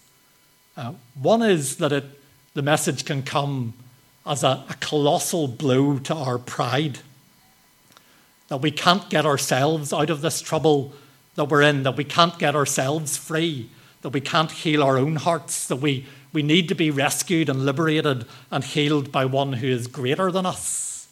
Uh, 0.77 0.93
one 1.19 1.41
is 1.41 1.77
that 1.77 1.91
it, 1.91 2.05
the 2.53 2.61
message 2.61 3.05
can 3.05 3.23
come 3.23 3.73
as 4.25 4.43
a, 4.43 4.63
a 4.69 4.75
colossal 4.79 5.47
blow 5.47 5.99
to 5.99 6.15
our 6.15 6.37
pride. 6.37 6.99
That 8.47 8.61
we 8.61 8.71
can't 8.71 9.09
get 9.09 9.25
ourselves 9.25 9.91
out 9.93 10.09
of 10.09 10.21
this 10.21 10.41
trouble 10.41 10.93
that 11.35 11.45
we're 11.45 11.61
in, 11.61 11.83
that 11.83 11.97
we 11.97 12.03
can't 12.03 12.37
get 12.39 12.55
ourselves 12.55 13.17
free, 13.17 13.69
that 14.01 14.09
we 14.09 14.21
can't 14.21 14.51
heal 14.51 14.83
our 14.83 14.97
own 14.97 15.17
hearts, 15.17 15.67
that 15.67 15.77
we, 15.77 16.05
we 16.31 16.43
need 16.43 16.69
to 16.69 16.75
be 16.75 16.91
rescued 16.91 17.49
and 17.49 17.65
liberated 17.65 18.25
and 18.51 18.63
healed 18.63 19.11
by 19.11 19.25
one 19.25 19.53
who 19.53 19.67
is 19.67 19.87
greater 19.87 20.31
than 20.31 20.45
us. 20.45 21.07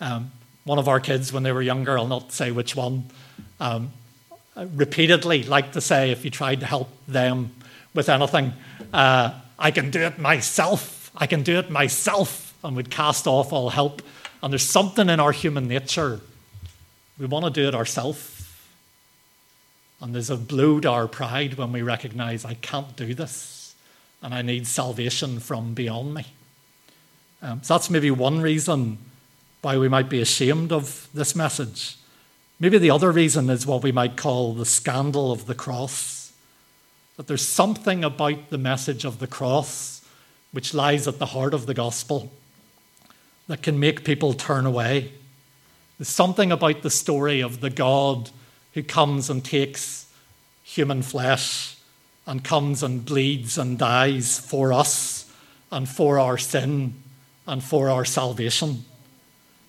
Um, 0.00 0.32
one 0.64 0.78
of 0.78 0.88
our 0.88 1.00
kids, 1.00 1.32
when 1.32 1.42
they 1.42 1.52
were 1.52 1.62
younger, 1.62 1.98
I'll 1.98 2.06
not 2.06 2.32
say 2.32 2.50
which 2.50 2.74
one, 2.74 3.04
um, 3.60 3.92
repeatedly 4.56 5.42
liked 5.44 5.74
to 5.74 5.80
say, 5.80 6.10
if 6.10 6.24
you 6.24 6.30
tried 6.30 6.60
to 6.60 6.66
help 6.66 6.90
them 7.06 7.50
with 7.94 8.08
anything, 8.08 8.52
uh, 8.92 9.32
I 9.58 9.70
can 9.70 9.90
do 9.90 10.00
it 10.00 10.18
myself. 10.18 10.95
I 11.16 11.26
can 11.26 11.42
do 11.42 11.58
it 11.58 11.70
myself. 11.70 12.46
And 12.64 12.74
would 12.74 12.90
cast 12.90 13.28
off 13.28 13.52
all 13.52 13.70
help. 13.70 14.02
And 14.42 14.52
there's 14.52 14.64
something 14.64 15.08
in 15.08 15.20
our 15.20 15.30
human 15.30 15.68
nature. 15.68 16.20
We 17.16 17.26
want 17.26 17.44
to 17.44 17.50
do 17.50 17.68
it 17.68 17.74
ourselves. 17.74 18.48
And 20.00 20.14
there's 20.14 20.30
a 20.30 20.36
blow 20.36 20.80
to 20.80 20.90
our 20.90 21.06
pride 21.06 21.54
when 21.54 21.70
we 21.70 21.82
recognize 21.82 22.44
I 22.44 22.54
can't 22.54 22.96
do 22.96 23.14
this 23.14 23.74
and 24.22 24.34
I 24.34 24.42
need 24.42 24.66
salvation 24.66 25.38
from 25.38 25.74
beyond 25.74 26.14
me. 26.14 26.26
Um, 27.40 27.62
so 27.62 27.74
that's 27.74 27.88
maybe 27.88 28.10
one 28.10 28.40
reason 28.40 28.98
why 29.62 29.78
we 29.78 29.88
might 29.88 30.08
be 30.08 30.20
ashamed 30.20 30.72
of 30.72 31.08
this 31.14 31.36
message. 31.36 31.96
Maybe 32.58 32.78
the 32.78 32.90
other 32.90 33.12
reason 33.12 33.48
is 33.48 33.66
what 33.66 33.82
we 33.82 33.92
might 33.92 34.16
call 34.16 34.54
the 34.54 34.64
scandal 34.64 35.30
of 35.30 35.46
the 35.46 35.54
cross. 35.54 36.32
That 37.16 37.26
there's 37.26 37.46
something 37.46 38.02
about 38.02 38.50
the 38.50 38.58
message 38.58 39.04
of 39.04 39.18
the 39.18 39.26
cross 39.26 39.95
which 40.56 40.72
lies 40.72 41.06
at 41.06 41.18
the 41.18 41.26
heart 41.26 41.52
of 41.52 41.66
the 41.66 41.74
gospel 41.74 42.32
that 43.46 43.60
can 43.60 43.78
make 43.78 44.06
people 44.06 44.32
turn 44.32 44.64
away. 44.64 45.12
There's 45.98 46.08
something 46.08 46.50
about 46.50 46.80
the 46.80 46.88
story 46.88 47.42
of 47.42 47.60
the 47.60 47.68
God 47.68 48.30
who 48.72 48.82
comes 48.82 49.28
and 49.28 49.44
takes 49.44 50.10
human 50.64 51.02
flesh 51.02 51.76
and 52.26 52.42
comes 52.42 52.82
and 52.82 53.04
bleeds 53.04 53.58
and 53.58 53.78
dies 53.78 54.38
for 54.38 54.72
us 54.72 55.30
and 55.70 55.86
for 55.86 56.18
our 56.18 56.38
sin 56.38 56.94
and 57.46 57.62
for 57.62 57.90
our 57.90 58.06
salvation. 58.06 58.86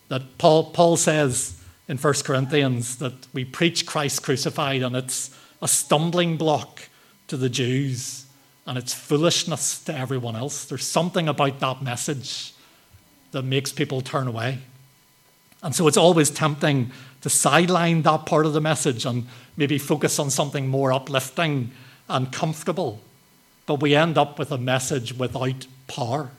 That 0.07 0.37
Paul, 0.37 0.71
Paul 0.71 0.95
says 0.95 1.61
in 1.89 1.97
1 1.97 2.13
Corinthians 2.23 2.99
that 2.99 3.27
we 3.33 3.43
preach 3.43 3.85
Christ 3.85 4.23
crucified 4.23 4.83
and 4.83 4.95
it's 4.95 5.37
a 5.61 5.67
stumbling 5.67 6.37
block 6.37 6.87
to 7.27 7.35
the 7.35 7.49
Jews 7.49 8.26
and 8.67 8.77
it's 8.77 8.93
foolishness 8.93 9.81
to 9.85 9.97
everyone 9.97 10.35
else. 10.35 10.65
There's 10.65 10.85
something 10.85 11.29
about 11.29 11.61
that 11.61 11.81
message 11.81 12.53
that 13.31 13.43
makes 13.43 13.71
people 13.71 14.01
turn 14.01 14.27
away. 14.27 14.59
And 15.63 15.73
so 15.73 15.87
it's 15.87 15.97
always 15.97 16.29
tempting 16.29 16.91
to 17.21 17.29
sideline 17.29 18.03
that 18.03 18.25
part 18.25 18.45
of 18.45 18.53
the 18.53 18.61
message 18.61 19.05
and 19.05 19.25
maybe 19.55 19.77
focus 19.77 20.19
on 20.19 20.29
something 20.29 20.67
more 20.67 20.91
uplifting 20.91 21.71
and 22.09 22.31
comfortable. 22.31 22.99
But 23.65 23.81
we 23.81 23.95
end 23.95 24.17
up 24.17 24.37
with 24.37 24.51
a 24.51 24.57
message 24.57 25.17
without 25.17 25.65
power 25.87 26.31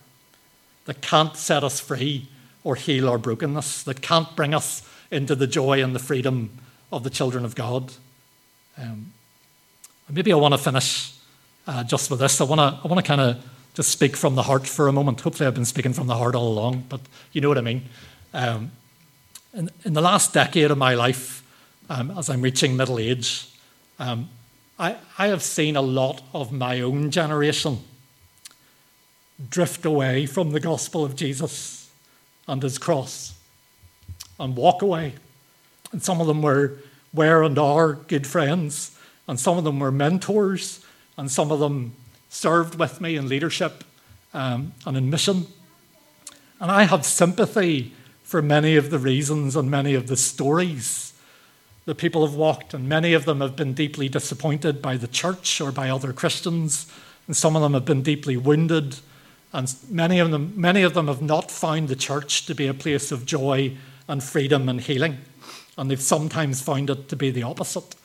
that 0.85 1.01
can't 1.01 1.37
set 1.37 1.65
us 1.65 1.81
free 1.81 2.29
or 2.63 2.77
heal 2.77 3.09
our 3.09 3.19
brokenness, 3.19 3.83
that 3.85 4.03
can't 4.03 4.37
bring 4.37 4.55
us 4.55 4.83
into 5.11 5.35
the 5.35 5.47
joy 5.47 5.83
and 5.83 5.95
the 5.95 5.99
freedom 5.99 6.51
of 6.93 7.05
the 7.05 7.11
children 7.11 7.45
of 7.45 7.55
God. 7.55 7.93
Um, 8.77 9.13
maybe 10.11 10.33
I 10.33 10.37
want 10.37 10.53
to 10.53 10.59
finish 10.59 11.18
uh, 11.69 11.85
just 11.85 12.11
with 12.11 12.19
this. 12.19 12.41
I 12.41 12.45
want 12.45 12.59
to 12.59 12.81
I 12.83 12.89
want 12.89 13.05
to 13.05 13.07
kind 13.07 13.21
of 13.21 13.45
just 13.75 13.91
speak 13.91 14.17
from 14.17 14.35
the 14.35 14.43
heart 14.43 14.67
for 14.67 14.89
a 14.89 14.93
moment. 14.93 15.21
Hopefully, 15.21 15.47
I've 15.47 15.55
been 15.55 15.65
speaking 15.65 15.93
from 15.93 16.09
the 16.09 16.17
heart 16.17 16.35
all 16.35 16.49
along, 16.49 16.87
but 16.89 17.01
you 17.33 17.41
know 17.41 17.49
what 17.49 17.59
I 17.59 17.61
mean. 17.61 17.83
Um, 18.35 18.73
in, 19.55 19.71
in 19.85 19.93
the 19.93 20.01
last 20.01 20.33
decade 20.33 20.71
of 20.71 20.79
my 20.79 20.95
life, 20.95 21.45
um, 21.89 22.11
as 22.19 22.29
I'm 22.29 22.43
reaching 22.43 22.77
middle 22.77 22.99
age, 22.99 23.49
um, 23.99 24.29
I, 24.79 24.97
I 25.19 25.29
have 25.29 25.43
seen 25.43 25.77
a 25.77 25.83
lot 25.83 26.23
of 26.33 26.53
my 26.53 26.81
own 26.81 27.11
generation 27.11 27.79
drift 29.51 29.85
away 29.85 30.27
from 30.27 30.51
the 30.51 30.61
gospel 30.61 31.05
of 31.05 31.15
Jesus 31.17 31.91
and 32.47 32.63
his 32.63 32.79
cross 32.79 33.35
and 34.41 34.57
walk 34.57 34.83
away. 34.83 35.15
And 35.93 36.03
some 36.03 36.21
of 36.21 36.27
them 36.27 36.43
were, 36.43 36.79
were 37.13 37.43
and 37.43 37.59
are 37.59 37.95
good 37.95 38.27
friends, 38.27 38.97
and 39.27 39.39
some 39.39 39.59
of 39.59 39.65
them 39.65 39.79
were 39.79 39.93
mentors, 39.93 40.85
and 41.19 41.31
some 41.31 41.51
of 41.51 41.59
them 41.59 41.93
served 42.31 42.79
with 42.79 43.01
me 43.01 43.17
in 43.17 43.29
leadership 43.29 43.85
um, 44.33 44.73
and 44.87 44.97
in 44.97 45.11
mission. 45.11 45.47
And 46.61 46.71
I 46.71 46.85
have 46.85 47.05
sympathy 47.05 47.93
for 48.23 48.41
many 48.41 48.77
of 48.77 48.91
the 48.91 48.99
reasons 48.99 49.57
and 49.57 49.71
many 49.71 49.95
of 49.95 50.07
the 50.07 50.17
stories 50.17 51.13
that 51.87 51.97
people 51.97 52.27
have 52.27 52.37
walked, 52.37 52.75
and 52.75 52.89
many 52.89 53.15
of 53.15 53.25
them 53.25 53.41
have 53.41 53.57
been 53.57 53.73
deeply 53.73 54.09
disappointed 54.09 54.83
by 54.83 54.97
the 54.97 55.09
church 55.09 55.61
or 55.61 55.73
by 55.73 55.89
other 55.89 56.13
Christians, 56.13 56.87
and 57.27 57.37
some 57.37 57.57
of 57.57 57.63
them 57.63 57.73
have 57.73 57.87
been 57.87 58.03
deeply 58.03 58.37
wounded, 58.37 58.97
and 59.55 59.75
many 59.91 60.19
of 60.19 60.31
them, 60.31 60.53
many 60.55 60.83
of 60.83 60.93
them 60.93 61.07
have 61.09 61.23
not 61.23 61.51
found 61.51 61.89
the 61.89 61.97
church 61.97 62.45
to 62.45 62.55
be 62.55 62.67
a 62.67 62.75
place 62.75 63.11
of 63.11 63.25
joy 63.25 63.75
and 64.07 64.23
freedom 64.23 64.69
and 64.69 64.83
healing, 64.83 65.17
and 65.79 65.91
they've 65.91 66.01
sometimes 66.01 66.61
found 66.61 66.91
it 66.91 67.09
to 67.09 67.17
be 67.17 67.31
the 67.31 67.43
opposite. 67.43 67.97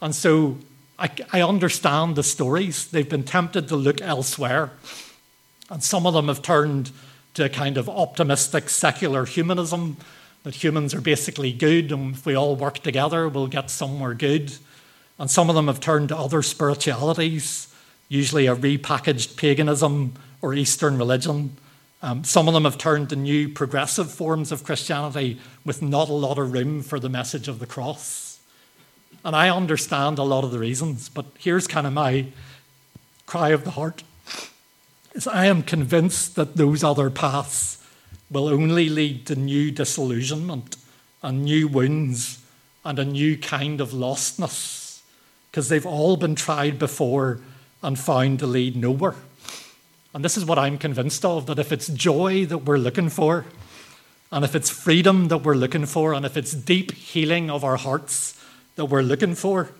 And 0.00 0.14
so 0.14 0.58
I, 0.98 1.10
I 1.32 1.42
understand 1.42 2.16
the 2.16 2.22
stories. 2.22 2.86
They've 2.86 3.08
been 3.08 3.24
tempted 3.24 3.68
to 3.68 3.76
look 3.76 4.00
elsewhere, 4.00 4.72
and 5.70 5.82
some 5.82 6.06
of 6.06 6.14
them 6.14 6.28
have 6.28 6.42
turned 6.42 6.90
to 7.34 7.44
a 7.44 7.48
kind 7.48 7.76
of 7.76 7.88
optimistic 7.88 8.70
secular 8.70 9.26
humanism 9.26 9.98
that 10.44 10.54
humans 10.54 10.94
are 10.94 11.00
basically 11.00 11.52
good 11.52 11.92
and 11.92 12.14
if 12.14 12.24
we 12.24 12.34
all 12.34 12.56
work 12.56 12.78
together, 12.78 13.28
we'll 13.28 13.46
get 13.46 13.68
somewhere 13.68 14.14
good. 14.14 14.54
And 15.18 15.30
some 15.30 15.50
of 15.50 15.56
them 15.56 15.66
have 15.66 15.80
turned 15.80 16.10
to 16.10 16.16
other 16.16 16.40
spiritualities, 16.40 17.74
usually 18.08 18.46
a 18.46 18.54
repackaged 18.54 19.36
paganism 19.36 20.14
or 20.40 20.54
Eastern 20.54 20.98
religion. 20.98 21.56
Um, 22.00 22.24
some 22.24 22.48
of 22.48 22.54
them 22.54 22.64
have 22.64 22.78
turned 22.78 23.10
to 23.10 23.16
new 23.16 23.48
progressive 23.48 24.10
forms 24.10 24.52
of 24.52 24.64
Christianity 24.64 25.40
with 25.64 25.82
not 25.82 26.08
a 26.08 26.12
lot 26.12 26.38
of 26.38 26.52
room 26.52 26.80
for 26.82 27.00
the 27.00 27.08
message 27.08 27.48
of 27.48 27.58
the 27.58 27.66
cross. 27.66 28.25
And 29.24 29.34
I 29.34 29.48
understand 29.48 30.18
a 30.18 30.22
lot 30.22 30.44
of 30.44 30.50
the 30.50 30.58
reasons, 30.58 31.08
but 31.08 31.26
here's 31.38 31.66
kind 31.66 31.86
of 31.86 31.92
my 31.92 32.26
cry 33.26 33.50
of 33.50 33.64
the 33.64 33.72
heart 33.72 34.02
is 35.14 35.26
I 35.26 35.46
am 35.46 35.62
convinced 35.62 36.36
that 36.36 36.56
those 36.56 36.84
other 36.84 37.10
paths 37.10 37.82
will 38.30 38.48
only 38.48 38.88
lead 38.88 39.26
to 39.26 39.34
new 39.34 39.70
disillusionment 39.70 40.76
and 41.22 41.44
new 41.44 41.66
wounds 41.66 42.42
and 42.84 42.98
a 42.98 43.04
new 43.04 43.36
kind 43.36 43.80
of 43.80 43.90
lostness 43.90 45.00
because 45.50 45.68
they've 45.68 45.86
all 45.86 46.16
been 46.16 46.34
tried 46.34 46.78
before 46.78 47.40
and 47.82 47.98
found 47.98 48.38
to 48.40 48.46
lead 48.46 48.76
nowhere. 48.76 49.14
And 50.12 50.24
this 50.24 50.36
is 50.36 50.44
what 50.44 50.58
I'm 50.58 50.78
convinced 50.78 51.24
of 51.24 51.46
that 51.46 51.58
if 51.58 51.72
it's 51.72 51.88
joy 51.88 52.46
that 52.46 52.58
we're 52.58 52.78
looking 52.78 53.08
for, 53.08 53.44
and 54.30 54.44
if 54.44 54.54
it's 54.54 54.70
freedom 54.70 55.28
that 55.28 55.38
we're 55.38 55.54
looking 55.54 55.86
for, 55.86 56.12
and 56.12 56.26
if 56.26 56.36
it's 56.36 56.52
deep 56.52 56.92
healing 56.92 57.50
of 57.50 57.64
our 57.64 57.76
hearts 57.76 58.40
that 58.76 58.86
we're 58.86 59.02
looking 59.02 59.34
for, 59.34 59.70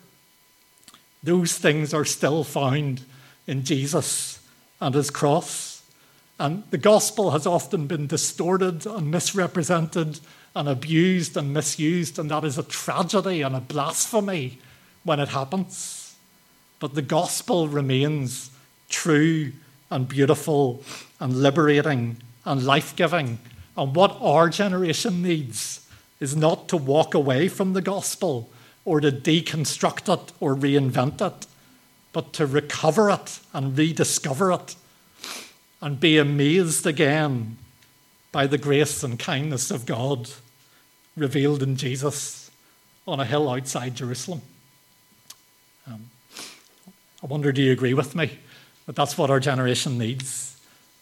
those 1.23 1.59
things 1.59 1.95
are 1.95 2.05
still 2.05 2.45
found 2.45 3.03
in 3.47 3.65
Jesus 3.65 4.41
and 4.81 4.95
his 4.95 5.11
cross. 5.11 5.83
And 6.39 6.65
the 6.71 6.79
gospel 6.79 7.31
has 7.31 7.47
often 7.47 7.87
been 7.87 8.07
distorted 8.07 8.87
and 8.87 9.11
misrepresented 9.11 10.21
and 10.55 10.69
abused 10.69 11.37
and 11.37 11.53
misused, 11.53 12.19
and 12.19 12.31
that 12.31 12.45
is 12.45 12.59
a 12.59 12.63
tragedy 12.63 13.43
and 13.43 13.55
a 13.55 13.61
blasphemy 13.61 14.59
when 15.05 15.21
it 15.21 15.29
happens. 15.29 16.15
But 16.79 16.95
the 16.95 17.03
gospel 17.03 17.69
remains 17.69 18.51
true 18.89 19.53
and 19.91 20.09
beautiful 20.09 20.83
and 21.21 21.43
liberating 21.43 22.19
and 22.45 22.65
life 22.65 22.95
giving. 22.97 23.39
And 23.77 23.95
what 23.95 24.17
our 24.21 24.49
generation 24.49 25.23
needs 25.23 25.87
is 26.21 26.37
not 26.37 26.69
to 26.69 26.77
walk 26.77 27.15
away 27.15 27.49
from 27.49 27.73
the 27.73 27.83
gospel 27.83 28.51
or 28.87 29.01
to 29.01 29.13
deconstruct 29.13 30.11
it 30.11 30.33
or 30.41 30.55
reinvent 30.55 31.21
it, 31.21 31.47
but 32.15 32.33
to 32.33 32.47
recover 32.47 33.11
it 33.11 33.41
and 33.53 33.77
rediscover 33.77 34.53
it 34.53 34.77
and 35.83 36.01
be 36.01 36.17
amazed 36.17 36.87
again 36.87 37.59
by 38.33 38.47
the 38.47 38.57
grace 38.57 39.03
and 39.03 39.19
kindness 39.19 39.71
of 39.71 39.85
God 39.85 40.31
revealed 41.17 41.63
in 41.63 41.77
Jesus 41.77 42.51
on 43.07 43.21
a 43.21 43.25
hill 43.25 43.51
outside 43.51 43.95
Jerusalem. 43.95 44.41
Um, 45.87 46.09
I 47.23 47.27
wonder, 47.27 47.53
do 47.53 47.63
you 47.63 47.73
agree 47.73 47.95
with 47.95 48.15
me 48.15 48.39
that 48.87 48.97
that's 48.97 49.19
what 49.19 49.31
our 49.31 49.41
generation 49.41 49.99
needs? 49.99 50.57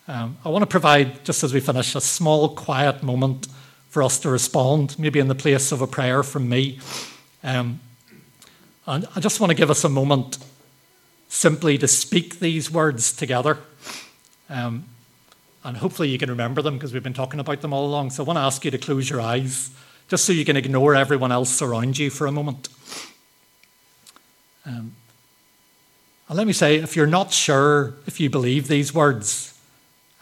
Um, 0.09 0.37
I 0.45 0.49
want 0.49 0.63
to 0.63 0.67
provide, 0.67 1.25
just 1.25 1.45
as 1.45 1.53
we 1.53 1.61
finish, 1.61 1.95
a 1.95 2.01
small, 2.01 2.51
quiet 2.51 3.03
moment 3.03 3.47
for 3.89 4.03
us 4.03 4.19
to 4.21 4.31
respond, 4.31 4.99
maybe 4.99 5.19
in 5.19 5.29
the 5.29 5.35
place 5.35 5.71
of 5.71 5.81
a 5.81 5.87
prayer 5.87 6.23
from 6.23 6.49
me. 6.49 6.79
Um, 7.45 7.81
and 8.87 9.07
I 9.15 9.21
just 9.21 9.39
want 9.39 9.51
to 9.51 9.55
give 9.55 9.71
us 9.71 9.85
a 9.85 9.89
moment 9.89 10.39
simply 11.29 11.79
to 11.79 11.87
speak 11.87 12.41
these 12.41 12.71
words 12.71 13.13
together. 13.13 13.59
Um, 14.49 14.87
and 15.63 15.77
hopefully 15.77 16.09
you 16.09 16.19
can 16.19 16.31
remember 16.31 16.63
them 16.63 16.75
because 16.75 16.93
we've 16.93 17.03
been 17.03 17.15
talking 17.15 17.41
about 17.41 17.61
them 17.61 17.73
all 17.73 17.87
along. 17.87 18.11
So 18.11 18.25
I 18.25 18.27
want 18.27 18.39
to 18.39 18.43
ask 18.43 18.65
you 18.65 18.71
to 18.71 18.79
close 18.79 19.09
your 19.09 19.21
eyes 19.21 19.71
just 20.09 20.25
so 20.25 20.33
you 20.33 20.45
can 20.45 20.57
ignore 20.57 20.95
everyone 20.95 21.33
else 21.33 21.63
around 21.63 21.99
you 21.99 22.11
for 22.11 22.27
a 22.27 22.33
moment. 22.33 22.69
Um, 24.67 24.95
and 26.29 26.39
let 26.39 26.47
me 26.47 26.53
say, 26.53 26.77
if 26.77 26.97
you're 26.97 27.07
not 27.07 27.33
sure 27.33 27.95
if 28.07 28.21
you 28.21 28.31
believe 28.31 28.69
these 28.69 28.95
words, 28.95 29.59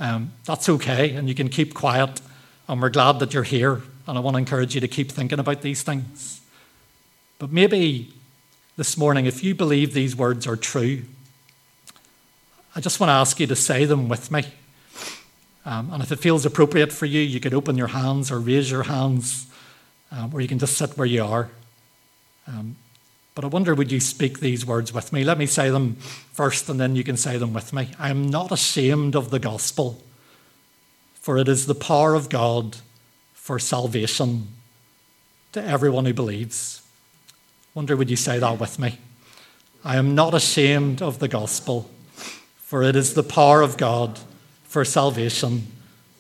um, 0.01 0.33
that's 0.45 0.69
okay, 0.69 1.15
and 1.15 1.29
you 1.29 1.35
can 1.35 1.49
keep 1.49 1.75
quiet. 1.75 2.21
And 2.69 2.81
we're 2.81 2.91
glad 2.91 3.21
that 3.21 3.35
you're 3.35 3.43
here, 3.45 3.83
and 4.07 4.19
I 4.19 4.21
want 4.21 4.35
to 4.35 4.39
encourage 4.39 4.75
you 4.75 4.81
to 4.81 4.89
keep 4.89 5.13
thinking 5.13 5.39
about 5.39 5.63
these 5.63 5.83
things. 5.83 6.42
But 7.39 7.53
maybe 7.53 8.13
this 8.77 8.97
morning, 8.97 9.27
if 9.27 9.43
you 9.43 9.55
believe 9.55 9.93
these 9.93 10.17
words 10.17 10.47
are 10.47 10.57
true, 10.57 11.03
I 12.75 12.81
just 12.81 13.01
want 13.01 13.09
to 13.09 13.15
ask 13.15 13.39
you 13.39 13.47
to 13.47 13.57
say 13.57 13.85
them 13.85 14.09
with 14.09 14.31
me. 14.31 14.45
Um, 15.65 15.93
and 15.93 16.03
if 16.03 16.11
it 16.11 16.19
feels 16.19 16.45
appropriate 16.45 16.93
for 16.93 17.07
you, 17.07 17.21
you 17.21 17.39
could 17.39 17.55
open 17.55 17.77
your 17.77 17.89
hands 17.89 18.31
or 18.31 18.41
raise 18.41 18.71
your 18.71 18.85
hands, 18.85 19.47
um, 20.11 20.35
or 20.35 20.41
you 20.41 20.49
can 20.49 20.59
just 20.59 20.77
sit 20.77 20.97
where 20.97 21.07
you 21.07 21.23
are. 21.25 21.51
Um, 22.49 22.77
but 23.35 23.45
I 23.45 23.49
wonder, 23.49 23.75
would 23.75 23.93
you 23.93 24.01
speak 24.01 24.41
these 24.41 24.67
words 24.67 24.93
with 24.93 25.13
me? 25.13 25.25
Let 25.25 25.39
me 25.39 25.47
say 25.47 25.71
them 25.71 25.97
first, 26.33 26.69
and 26.69 26.79
then 26.79 26.97
you 26.97 27.05
can 27.05 27.17
say 27.17 27.39
them 27.39 27.53
with 27.53 27.73
me. 27.73 27.91
I 27.99 28.11
am 28.11 28.29
not 28.29 28.53
ashamed 28.53 29.15
of 29.15 29.31
the 29.31 29.39
gospel, 29.39 30.03
for 31.15 31.39
it 31.39 31.49
is 31.49 31.67
the 31.67 31.75
power 31.75 32.15
of 32.15 32.29
God 32.29 32.77
for 33.33 33.59
salvation 33.59 34.49
to 35.53 35.65
everyone 35.65 36.05
who 36.05 36.13
believes. 36.13 36.82
Wonder, 37.75 37.97
would 37.97 38.11
you 38.11 38.17
say 38.17 38.39
that 38.39 38.61
with 38.61 38.79
me? 38.79 38.99
I 39.85 39.97
am 39.97 40.15
not 40.15 40.35
ashamed 40.35 41.01
of 41.01 41.19
the 41.19 41.29
gospel, 41.29 41.91
for 42.57 42.83
it 42.83 42.95
is 42.97 43.15
the 43.15 43.23
power 43.23 43.63
of 43.63 43.77
God 43.77 44.21
for 44.65 44.85
salvation 44.85 45.67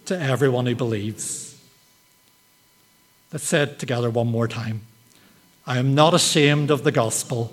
to 0.06 0.18
everyone 0.18 0.66
who 0.66 0.74
believes. 0.74 1.60
Let's 3.32 3.44
say 3.44 3.62
it 3.62 3.78
together 3.78 4.10
one 4.10 4.28
more 4.28 4.48
time. 4.48 4.82
I 5.66 5.78
am 5.78 5.94
not 5.94 6.12
ashamed 6.12 6.70
of 6.70 6.84
the 6.84 6.92
gospel, 6.92 7.52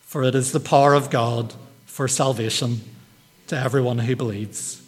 for 0.00 0.22
it 0.22 0.34
is 0.34 0.52
the 0.52 0.60
power 0.60 0.94
of 0.94 1.10
God 1.10 1.54
for 1.86 2.08
salvation 2.08 2.80
to 3.46 3.58
everyone 3.58 4.00
who 4.00 4.16
believes. 4.16 4.83